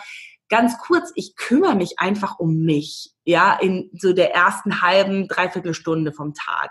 [0.49, 5.75] ganz kurz, ich kümmere mich einfach um mich, ja, in so der ersten halben, dreiviertel
[5.75, 6.71] Stunde vom Tag.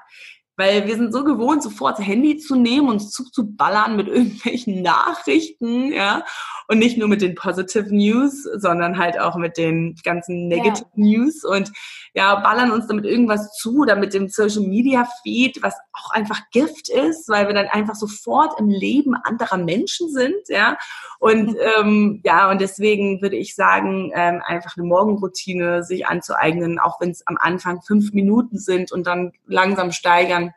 [0.56, 5.92] Weil wir sind so gewohnt, sofort das Handy zu nehmen und zuzuballern mit irgendwelchen Nachrichten,
[5.92, 6.24] ja.
[6.68, 11.04] Und nicht nur mit den Positive News, sondern halt auch mit den ganzen Negative ja.
[11.04, 11.72] News und
[12.14, 16.40] ja, ballern uns damit irgendwas zu oder mit dem Social Media Feed, was auch einfach
[16.52, 20.78] Gift ist, weil wir dann einfach sofort im Leben anderer Menschen sind, ja.
[21.20, 21.58] Und mhm.
[21.80, 27.12] ähm, ja, und deswegen würde ich sagen, ähm, einfach eine Morgenroutine sich anzueignen, auch wenn
[27.12, 30.53] es am Anfang fünf Minuten sind und dann langsam steigern.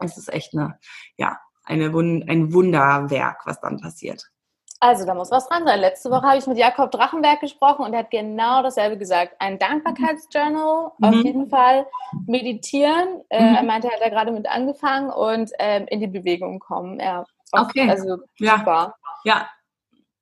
[0.00, 0.78] Es ist echt eine,
[1.16, 4.30] ja, eine, ein Wunderwerk, was dann passiert.
[4.80, 5.80] Also, da muss was dran sein.
[5.80, 9.34] Letzte Woche habe ich mit Jakob Drachenberg gesprochen und er hat genau dasselbe gesagt.
[9.38, 11.08] Ein Dankbarkeitsjournal, mhm.
[11.08, 11.86] auf jeden Fall.
[12.26, 13.22] Meditieren.
[13.30, 13.54] Äh, mhm.
[13.54, 17.00] er meinte, er hat da gerade mit angefangen und ähm, in die Bewegung kommen.
[17.00, 17.88] Ja, okay.
[17.88, 18.58] Also, ja.
[18.58, 18.94] super.
[19.24, 19.48] Ja,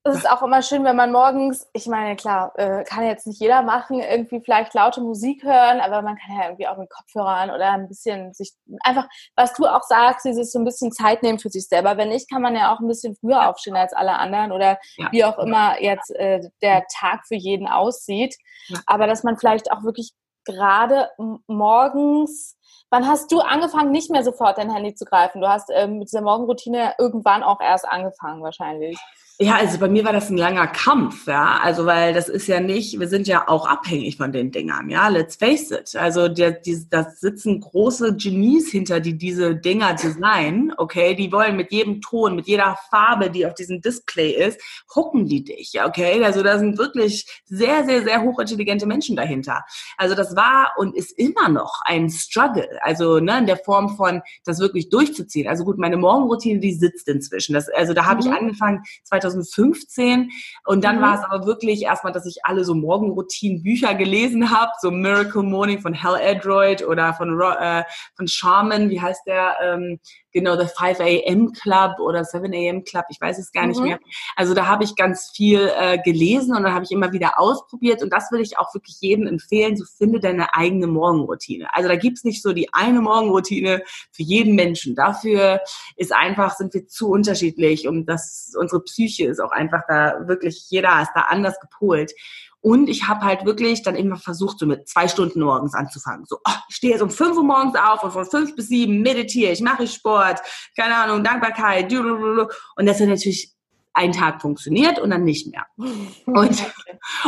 [0.04, 3.40] es ist auch immer schön, wenn man morgens, ich meine, klar, äh, kann jetzt nicht
[3.40, 7.50] jeder machen, irgendwie vielleicht laute Musik hören, aber man kann ja irgendwie auch mit Kopfhörern
[7.50, 11.38] oder ein bisschen sich einfach, was du auch sagst, dieses so ein bisschen Zeit nehmen
[11.38, 11.96] für sich selber.
[11.96, 15.08] Wenn nicht, kann man ja auch ein bisschen früher aufstehen als alle anderen oder ja.
[15.12, 18.36] wie auch immer jetzt äh, der Tag für jeden aussieht.
[18.68, 18.80] Ja.
[18.86, 20.12] Aber dass man vielleicht auch wirklich
[20.44, 21.10] gerade
[21.46, 22.56] morgens
[22.92, 25.40] Wann hast du angefangen, nicht mehr sofort dein Handy zu greifen?
[25.40, 28.98] Du hast ähm, mit dieser Morgenroutine irgendwann auch erst angefangen, wahrscheinlich.
[29.42, 31.58] Ja, also bei mir war das ein langer Kampf, ja.
[31.60, 35.08] Also weil das ist ja nicht, wir sind ja auch abhängig von den Dingern, ja.
[35.08, 35.96] Let's face it.
[35.96, 41.16] Also der, die, da sitzen große Genies hinter, die diese Dinger designen, okay.
[41.16, 44.60] Die wollen mit jedem Ton, mit jeder Farbe, die auf diesem Display ist,
[44.94, 46.22] hucken die dich, okay.
[46.22, 49.64] Also da sind wirklich sehr, sehr, sehr hochintelligente Menschen dahinter.
[49.96, 52.78] Also das war und ist immer noch ein Struggle.
[52.82, 55.48] Also ne, in der Form von das wirklich durchzuziehen.
[55.48, 57.54] Also gut, meine Morgenroutine, die sitzt inzwischen.
[57.54, 58.30] Das, also da habe mhm.
[58.30, 60.30] ich angefangen 2000 2015.
[60.64, 61.02] Und dann mhm.
[61.02, 65.80] war es aber wirklich erstmal, dass ich alle so Morgenroutinen-Bücher gelesen habe, so Miracle Morning
[65.80, 67.84] von Hal Edroyd oder von, äh,
[68.16, 69.56] von Shaman, wie heißt der?
[69.62, 70.00] Ähm,
[70.32, 71.52] genau, The 5 a.m.
[71.52, 72.84] Club oder 7 a.m.
[72.84, 73.86] Club, ich weiß es gar nicht mhm.
[73.86, 73.98] mehr.
[74.36, 78.02] Also da habe ich ganz viel äh, gelesen und dann habe ich immer wieder ausprobiert
[78.02, 81.68] und das will ich auch wirklich jedem empfehlen, so finde deine eigene Morgenroutine.
[81.72, 84.94] Also da gibt's nicht so die eine Morgenroutine für jeden Menschen.
[84.94, 85.60] Dafür
[85.96, 90.66] ist einfach, sind wir zu unterschiedlich und das, unsere Psyche ist auch einfach da wirklich,
[90.68, 92.12] jeder ist da anders gepolt.
[92.60, 96.26] Und ich habe halt wirklich dann immer versucht, so mit zwei Stunden morgens anzufangen.
[96.26, 99.02] So, oh, ich stehe jetzt um fünf Uhr morgens auf und von fünf bis sieben
[99.02, 100.40] meditiere ich, mache ich Sport,
[100.76, 101.92] keine Ahnung, Dankbarkeit.
[101.92, 103.52] Und das hat natürlich
[103.94, 105.66] einen Tag funktioniert und dann nicht mehr.
[106.26, 106.72] Und,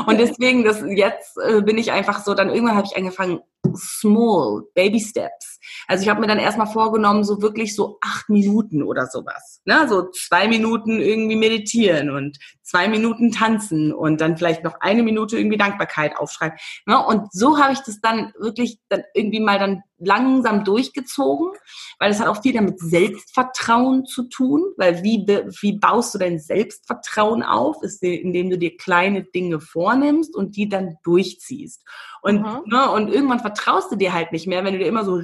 [0.07, 3.41] und deswegen, das, jetzt äh, bin ich einfach so, dann irgendwann habe ich angefangen,
[3.77, 5.54] small, baby steps.
[5.89, 9.61] Also ich habe mir dann erstmal vorgenommen, so wirklich so acht Minuten oder sowas.
[9.65, 9.87] Ne?
[9.89, 15.37] So zwei Minuten irgendwie meditieren und zwei Minuten tanzen und dann vielleicht noch eine Minute
[15.37, 16.59] irgendwie Dankbarkeit aufschreiben.
[16.87, 17.05] Ne?
[17.05, 21.53] Und so habe ich das dann wirklich dann irgendwie mal dann langsam durchgezogen,
[21.99, 25.25] weil es hat auch viel damit Selbstvertrauen zu tun, weil wie,
[25.61, 30.69] wie baust du dein Selbstvertrauen auf, ist indem du dir kleine Dinge vornimmst und die
[30.69, 31.83] dann durchziehst.
[32.23, 32.63] Und, mhm.
[32.67, 35.17] ne, und irgendwann vertraust du dir halt nicht mehr, wenn du dir immer so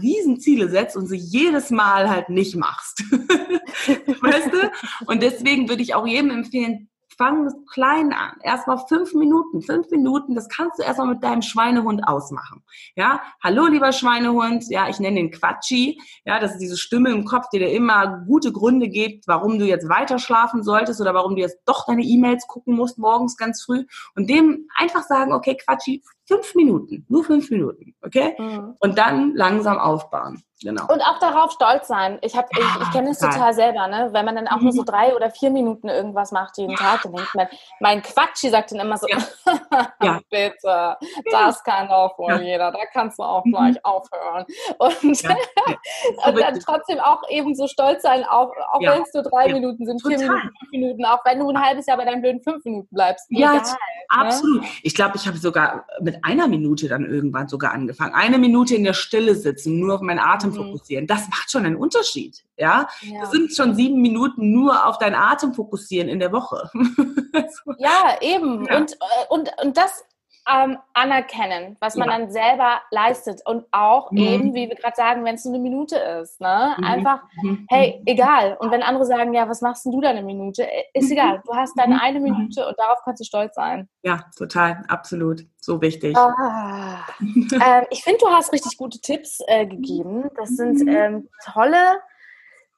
[0.50, 3.02] Riesenziele setzt und sie jedes Mal halt nicht machst.
[3.10, 5.06] weißt du?
[5.06, 8.32] Und deswegen würde ich auch jedem empfehlen, fang klein an.
[8.42, 9.60] Erstmal fünf Minuten.
[9.60, 12.62] Fünf Minuten, das kannst du erstmal mit deinem Schweinehund ausmachen.
[12.96, 14.64] Ja, hallo lieber Schweinehund.
[14.70, 16.00] Ja, ich nenne den Quatschi.
[16.24, 19.66] Ja, das ist diese Stimme im Kopf, die dir immer gute Gründe gibt, warum du
[19.66, 23.62] jetzt weiter schlafen solltest oder warum du jetzt doch deine E-Mails gucken musst morgens ganz
[23.62, 23.84] früh.
[24.14, 28.36] Und dem einfach sagen, okay, Quatschi, fünf Minuten, nur fünf Minuten, okay?
[28.38, 28.76] Mhm.
[28.78, 30.42] Und dann langsam aufbauen.
[30.62, 30.82] Genau.
[30.92, 32.18] Und auch darauf stolz sein.
[32.20, 34.10] Ich, hab, ja, ich, ich kenne es total selber, ne?
[34.12, 34.64] Wenn man dann auch mhm.
[34.64, 34.86] nur so mhm.
[34.86, 37.48] drei oder vier Minuten irgendwas macht jeden Tag, dann denkt man,
[37.80, 39.18] mein Quatschi sagt dann immer so, ja.
[40.02, 40.20] ja.
[40.28, 40.98] bitte,
[41.30, 42.40] das kann doch wohl ja.
[42.40, 43.84] jeder, da kannst du auch gleich mhm.
[43.84, 44.44] aufhören.
[44.78, 45.02] Und,
[46.26, 49.86] und dann trotzdem auch eben so stolz sein, auch, auch wenn es nur drei Minuten
[49.86, 50.28] sind, vier Total.
[50.28, 53.26] Minuten, fünf Minuten, auch wenn du ein halbes Jahr bei deinen blöden fünf Minuten bleibst.
[53.30, 53.76] Ja, Egal, ne?
[54.08, 54.60] absolut.
[54.60, 54.68] Ne?
[54.82, 58.14] Ich glaube, ich habe sogar mit einer Minute dann irgendwann sogar angefangen.
[58.14, 60.54] Eine Minute in der Stille sitzen, nur auf meinen Atem mhm.
[60.54, 61.06] fokussieren.
[61.06, 62.42] Das macht schon einen Unterschied.
[62.56, 63.20] Ja, ja.
[63.20, 66.70] das sind schon sieben Minuten nur auf deinen Atem fokussieren in der Woche.
[67.78, 68.66] ja, eben.
[68.66, 68.78] Ja.
[68.78, 68.96] Und, äh,
[69.30, 70.04] und, und das
[70.48, 72.18] ähm, anerkennen, was man ja.
[72.18, 73.40] dann selber leistet.
[73.44, 74.18] Und auch mhm.
[74.18, 76.40] eben, wie wir gerade sagen, wenn es nur eine Minute ist.
[76.40, 76.74] Ne?
[76.78, 76.84] Mhm.
[76.84, 77.66] Einfach, mhm.
[77.68, 78.56] hey, egal.
[78.60, 80.64] Und wenn andere sagen, ja, was machst denn du da eine Minute?
[80.64, 81.12] Äh, ist mhm.
[81.12, 81.42] egal.
[81.44, 82.00] Du hast deine mhm.
[82.00, 83.88] eine Minute und darauf kannst du stolz sein.
[84.02, 84.84] Ja, total.
[84.88, 85.42] Absolut.
[85.60, 86.16] So wichtig.
[86.16, 87.06] Ah.
[87.20, 90.30] ähm, ich finde, du hast richtig gute Tipps äh, gegeben.
[90.36, 92.00] Das sind ähm, tolle,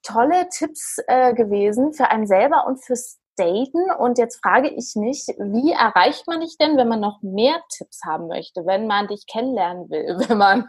[0.03, 3.91] tolle Tipps äh, gewesen für einen selber und fürs daten.
[3.99, 8.01] Und jetzt frage ich mich, wie erreicht man dich denn, wenn man noch mehr Tipps
[8.05, 10.67] haben möchte, wenn man dich kennenlernen will, wenn man,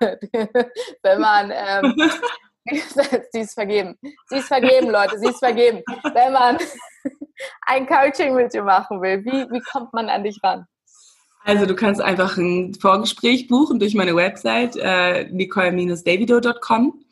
[1.03, 2.11] wenn man, ähm,
[3.33, 3.99] sie ist vergeben,
[4.29, 5.83] sie ist vergeben, Leute, sie ist vergeben.
[6.13, 6.59] Wenn man
[7.67, 10.67] ein Coaching mit dir machen will, wie, wie kommt man an dich ran?
[11.45, 17.05] Also du kannst einfach ein Vorgespräch buchen durch meine Website äh, nicole-davido.com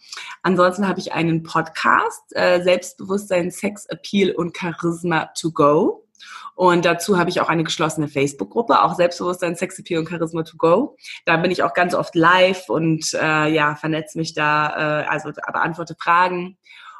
[0.42, 6.06] Ansonsten habe ich einen Podcast, äh, Selbstbewusstsein, Sex Appeal und Charisma to go.
[6.54, 10.56] Und dazu habe ich auch eine geschlossene Facebook-Gruppe, auch Selbstbewusstsein, Sex Appeal und Charisma to
[10.56, 10.96] go.
[11.24, 15.30] Da bin ich auch ganz oft live und äh, ja, vernetze mich da, äh, also
[15.30, 16.58] beantworte Fragen.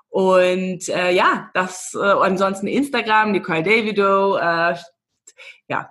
[0.09, 4.77] Und äh, ja, das äh, ansonsten Instagram, Nicole Davido, äh,
[5.69, 5.91] ja,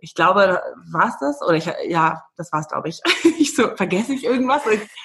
[0.00, 1.42] ich glaube, war's das?
[1.42, 3.00] Oder ich, ja, das war's, glaube ich.
[3.38, 4.62] ich so, vergesse ich irgendwas?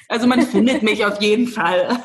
[0.09, 1.97] Also man findet mich auf jeden Fall.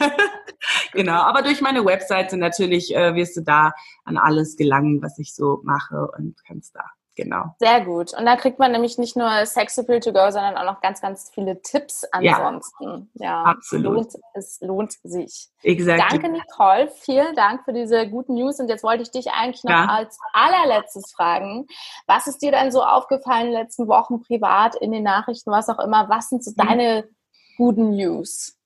[0.93, 1.23] genau.
[1.23, 3.73] Aber durch meine Webseite natürlich äh, wirst du da
[4.05, 6.85] an alles gelangen, was ich so mache und kannst da
[7.23, 7.55] genau.
[7.59, 8.13] Sehr gut.
[8.17, 11.01] Und da kriegt man nämlich nicht nur Sex Appeal to go, sondern auch noch ganz,
[11.01, 13.11] ganz viele Tipps ansonsten.
[13.15, 13.95] Ja, ja absolut.
[13.95, 15.49] Lohnt, es lohnt sich.
[15.63, 16.19] Exactly.
[16.19, 16.91] Danke, Nicole.
[17.01, 18.59] Vielen Dank für diese guten News.
[18.61, 19.87] Und jetzt wollte ich dich eigentlich noch ja.
[19.87, 21.67] als allerletztes fragen.
[22.07, 25.69] Was ist dir denn so aufgefallen in den letzten Wochen privat, in den Nachrichten, was
[25.69, 26.09] auch immer?
[26.09, 26.67] Was sind so mhm.
[26.69, 27.09] deine
[27.57, 28.57] guten News?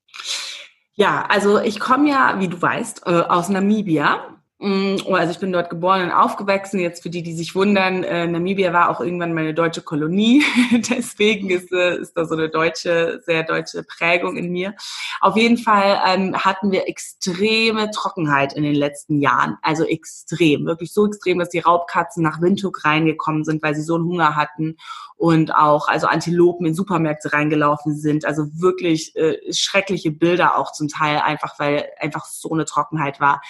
[0.94, 4.34] Ja, also ich komme ja, wie du weißt, äh, aus Namibia
[4.64, 6.80] also ich bin dort geboren und aufgewachsen.
[6.80, 10.42] Jetzt für die, die sich wundern, äh, Namibia war auch irgendwann meine deutsche Kolonie.
[10.90, 14.74] Deswegen ist, äh, ist da so eine deutsche, sehr deutsche Prägung in mir.
[15.20, 19.58] Auf jeden Fall ähm, hatten wir extreme Trockenheit in den letzten Jahren.
[19.62, 23.96] Also extrem, wirklich so extrem, dass die Raubkatzen nach Windhoek reingekommen sind, weil sie so
[23.96, 24.76] einen Hunger hatten
[25.16, 28.24] und auch also Antilopen in Supermärkte reingelaufen sind.
[28.24, 33.40] Also wirklich äh, schreckliche Bilder auch zum Teil, einfach weil einfach so eine Trockenheit war.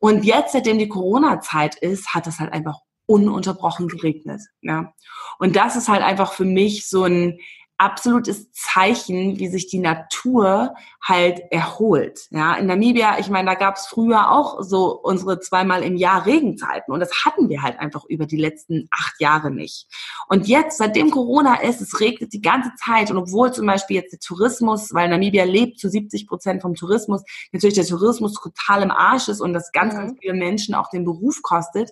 [0.00, 4.40] Und jetzt, seitdem die Corona-Zeit ist, hat es halt einfach ununterbrochen geregnet.
[4.62, 4.94] Ja.
[5.38, 7.38] Und das ist halt einfach für mich so ein
[7.80, 12.26] absolutes Zeichen, wie sich die Natur halt erholt.
[12.30, 16.26] Ja, in Namibia, ich meine, da gab es früher auch so unsere zweimal im Jahr
[16.26, 19.86] Regenzeiten und das hatten wir halt einfach über die letzten acht Jahre nicht.
[20.28, 24.12] Und jetzt, seitdem Corona ist, es regnet die ganze Zeit und obwohl zum Beispiel jetzt
[24.12, 28.90] der Tourismus, weil Namibia lebt zu 70 Prozent vom Tourismus, natürlich der Tourismus total im
[28.90, 29.98] Arsch ist und das ganz, mhm.
[29.98, 31.90] ganz viele Menschen auch den Beruf kostet,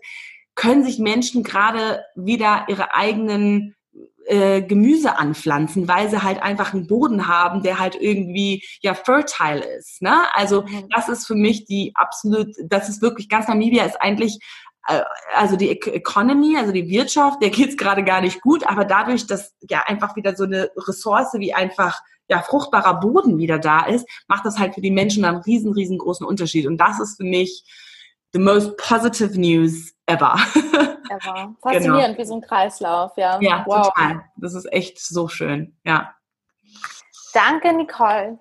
[0.54, 3.76] können sich Menschen gerade wieder ihre eigenen
[4.28, 9.64] äh, Gemüse anpflanzen, weil sie halt einfach einen Boden haben, der halt irgendwie ja fertile
[9.78, 10.02] ist.
[10.02, 10.14] Ne?
[10.34, 10.88] Also mhm.
[10.90, 14.38] das ist für mich die absolut, das ist wirklich ganz Namibia ist eigentlich
[14.86, 15.00] äh,
[15.34, 19.54] also die Economy, also die Wirtschaft, der geht's gerade gar nicht gut, aber dadurch, dass
[19.68, 24.44] ja einfach wieder so eine Ressource wie einfach ja fruchtbarer Boden wieder da ist, macht
[24.44, 26.66] das halt für die Menschen einen riesen, riesengroßen Unterschied.
[26.66, 27.64] Und das ist für mich
[28.34, 30.36] the most positive news ever.
[31.10, 31.54] Ever.
[31.60, 32.18] Faszinierend, genau.
[32.18, 33.40] wie so ein Kreislauf, ja.
[33.40, 33.88] Ja, wow.
[33.88, 34.24] total.
[34.36, 36.14] Das ist echt so schön, ja.
[37.32, 38.38] Danke, Nicole.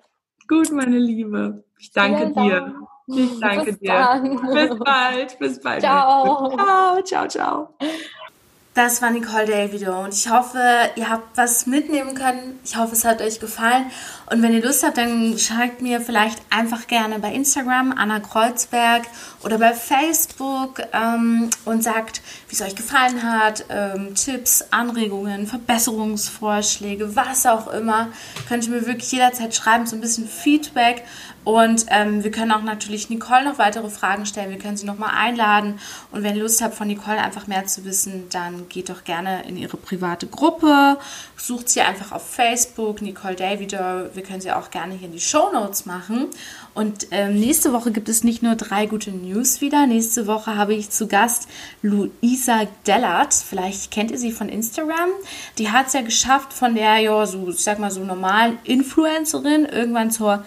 [0.48, 1.64] Gut, meine Liebe.
[1.78, 2.74] Ich danke dir.
[3.06, 3.92] Ich danke bis dir.
[3.92, 4.40] Dann.
[4.52, 5.38] Bis bald.
[5.38, 5.80] Bis bald.
[5.80, 6.50] Ciao.
[6.50, 7.74] Ciao, ciao, ciao.
[8.78, 10.60] Das war Nicole Day Video und ich hoffe,
[10.94, 12.60] ihr habt was mitnehmen können.
[12.64, 13.86] Ich hoffe, es hat euch gefallen.
[14.30, 19.02] Und wenn ihr Lust habt, dann schreibt mir vielleicht einfach gerne bei Instagram Anna Kreuzberg
[19.42, 23.64] oder bei Facebook ähm, und sagt, wie es euch gefallen hat.
[23.68, 28.10] Ähm, Tipps, Anregungen, Verbesserungsvorschläge, was auch immer.
[28.48, 31.02] Könnt ihr mir wirklich jederzeit schreiben, so ein bisschen Feedback.
[31.48, 34.50] Und ähm, wir können auch natürlich Nicole noch weitere Fragen stellen.
[34.50, 35.80] Wir können sie nochmal einladen.
[36.12, 39.48] Und wenn ihr Lust habt, von Nicole einfach mehr zu wissen, dann geht doch gerne
[39.48, 40.98] in ihre private Gruppe.
[41.38, 43.78] Sucht sie einfach auf Facebook, Nicole Davido.
[44.12, 46.26] Wir können sie auch gerne hier in die Show Notes machen.
[46.74, 49.86] Und ähm, nächste Woche gibt es nicht nur drei gute News wieder.
[49.86, 51.48] Nächste Woche habe ich zu Gast
[51.80, 53.32] Luisa Dellert.
[53.32, 55.08] Vielleicht kennt ihr sie von Instagram.
[55.56, 59.64] Die hat es ja geschafft, von der, ja, so, ich sag mal, so normalen Influencerin
[59.64, 60.44] irgendwann zur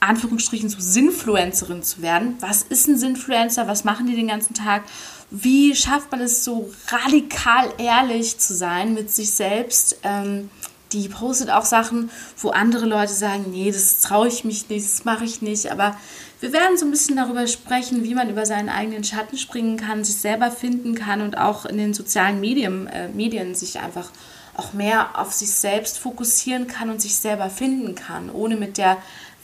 [0.00, 2.36] Anführungsstrichen so Sinfluencerin zu werden.
[2.40, 3.68] Was ist ein Sinfluencer?
[3.68, 4.82] Was machen die den ganzen Tag?
[5.30, 9.98] Wie schafft man es so radikal ehrlich zu sein mit sich selbst?
[10.02, 10.50] Ähm,
[10.92, 15.04] die postet auch Sachen, wo andere Leute sagen, nee, das traue ich mich nicht, das
[15.04, 15.70] mache ich nicht.
[15.70, 15.96] Aber
[16.40, 20.04] wir werden so ein bisschen darüber sprechen, wie man über seinen eigenen Schatten springen kann,
[20.04, 24.10] sich selber finden kann und auch in den sozialen Medien, äh, Medien sich einfach
[24.56, 28.96] auch mehr auf sich selbst fokussieren kann und sich selber finden kann, ohne mit der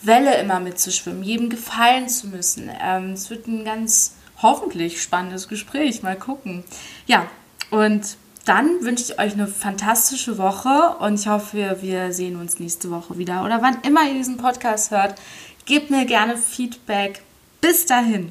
[0.06, 2.70] Welle immer mitzuschwimmen, jedem gefallen zu müssen.
[2.82, 6.02] Ähm, es wird ein ganz hoffentlich spannendes Gespräch.
[6.02, 6.64] Mal gucken.
[7.06, 7.26] Ja,
[7.70, 12.90] und dann wünsche ich euch eine fantastische Woche und ich hoffe, wir sehen uns nächste
[12.90, 15.16] Woche wieder oder wann immer ihr diesen Podcast hört.
[15.64, 17.22] Gebt mir gerne Feedback.
[17.60, 18.30] Bis dahin.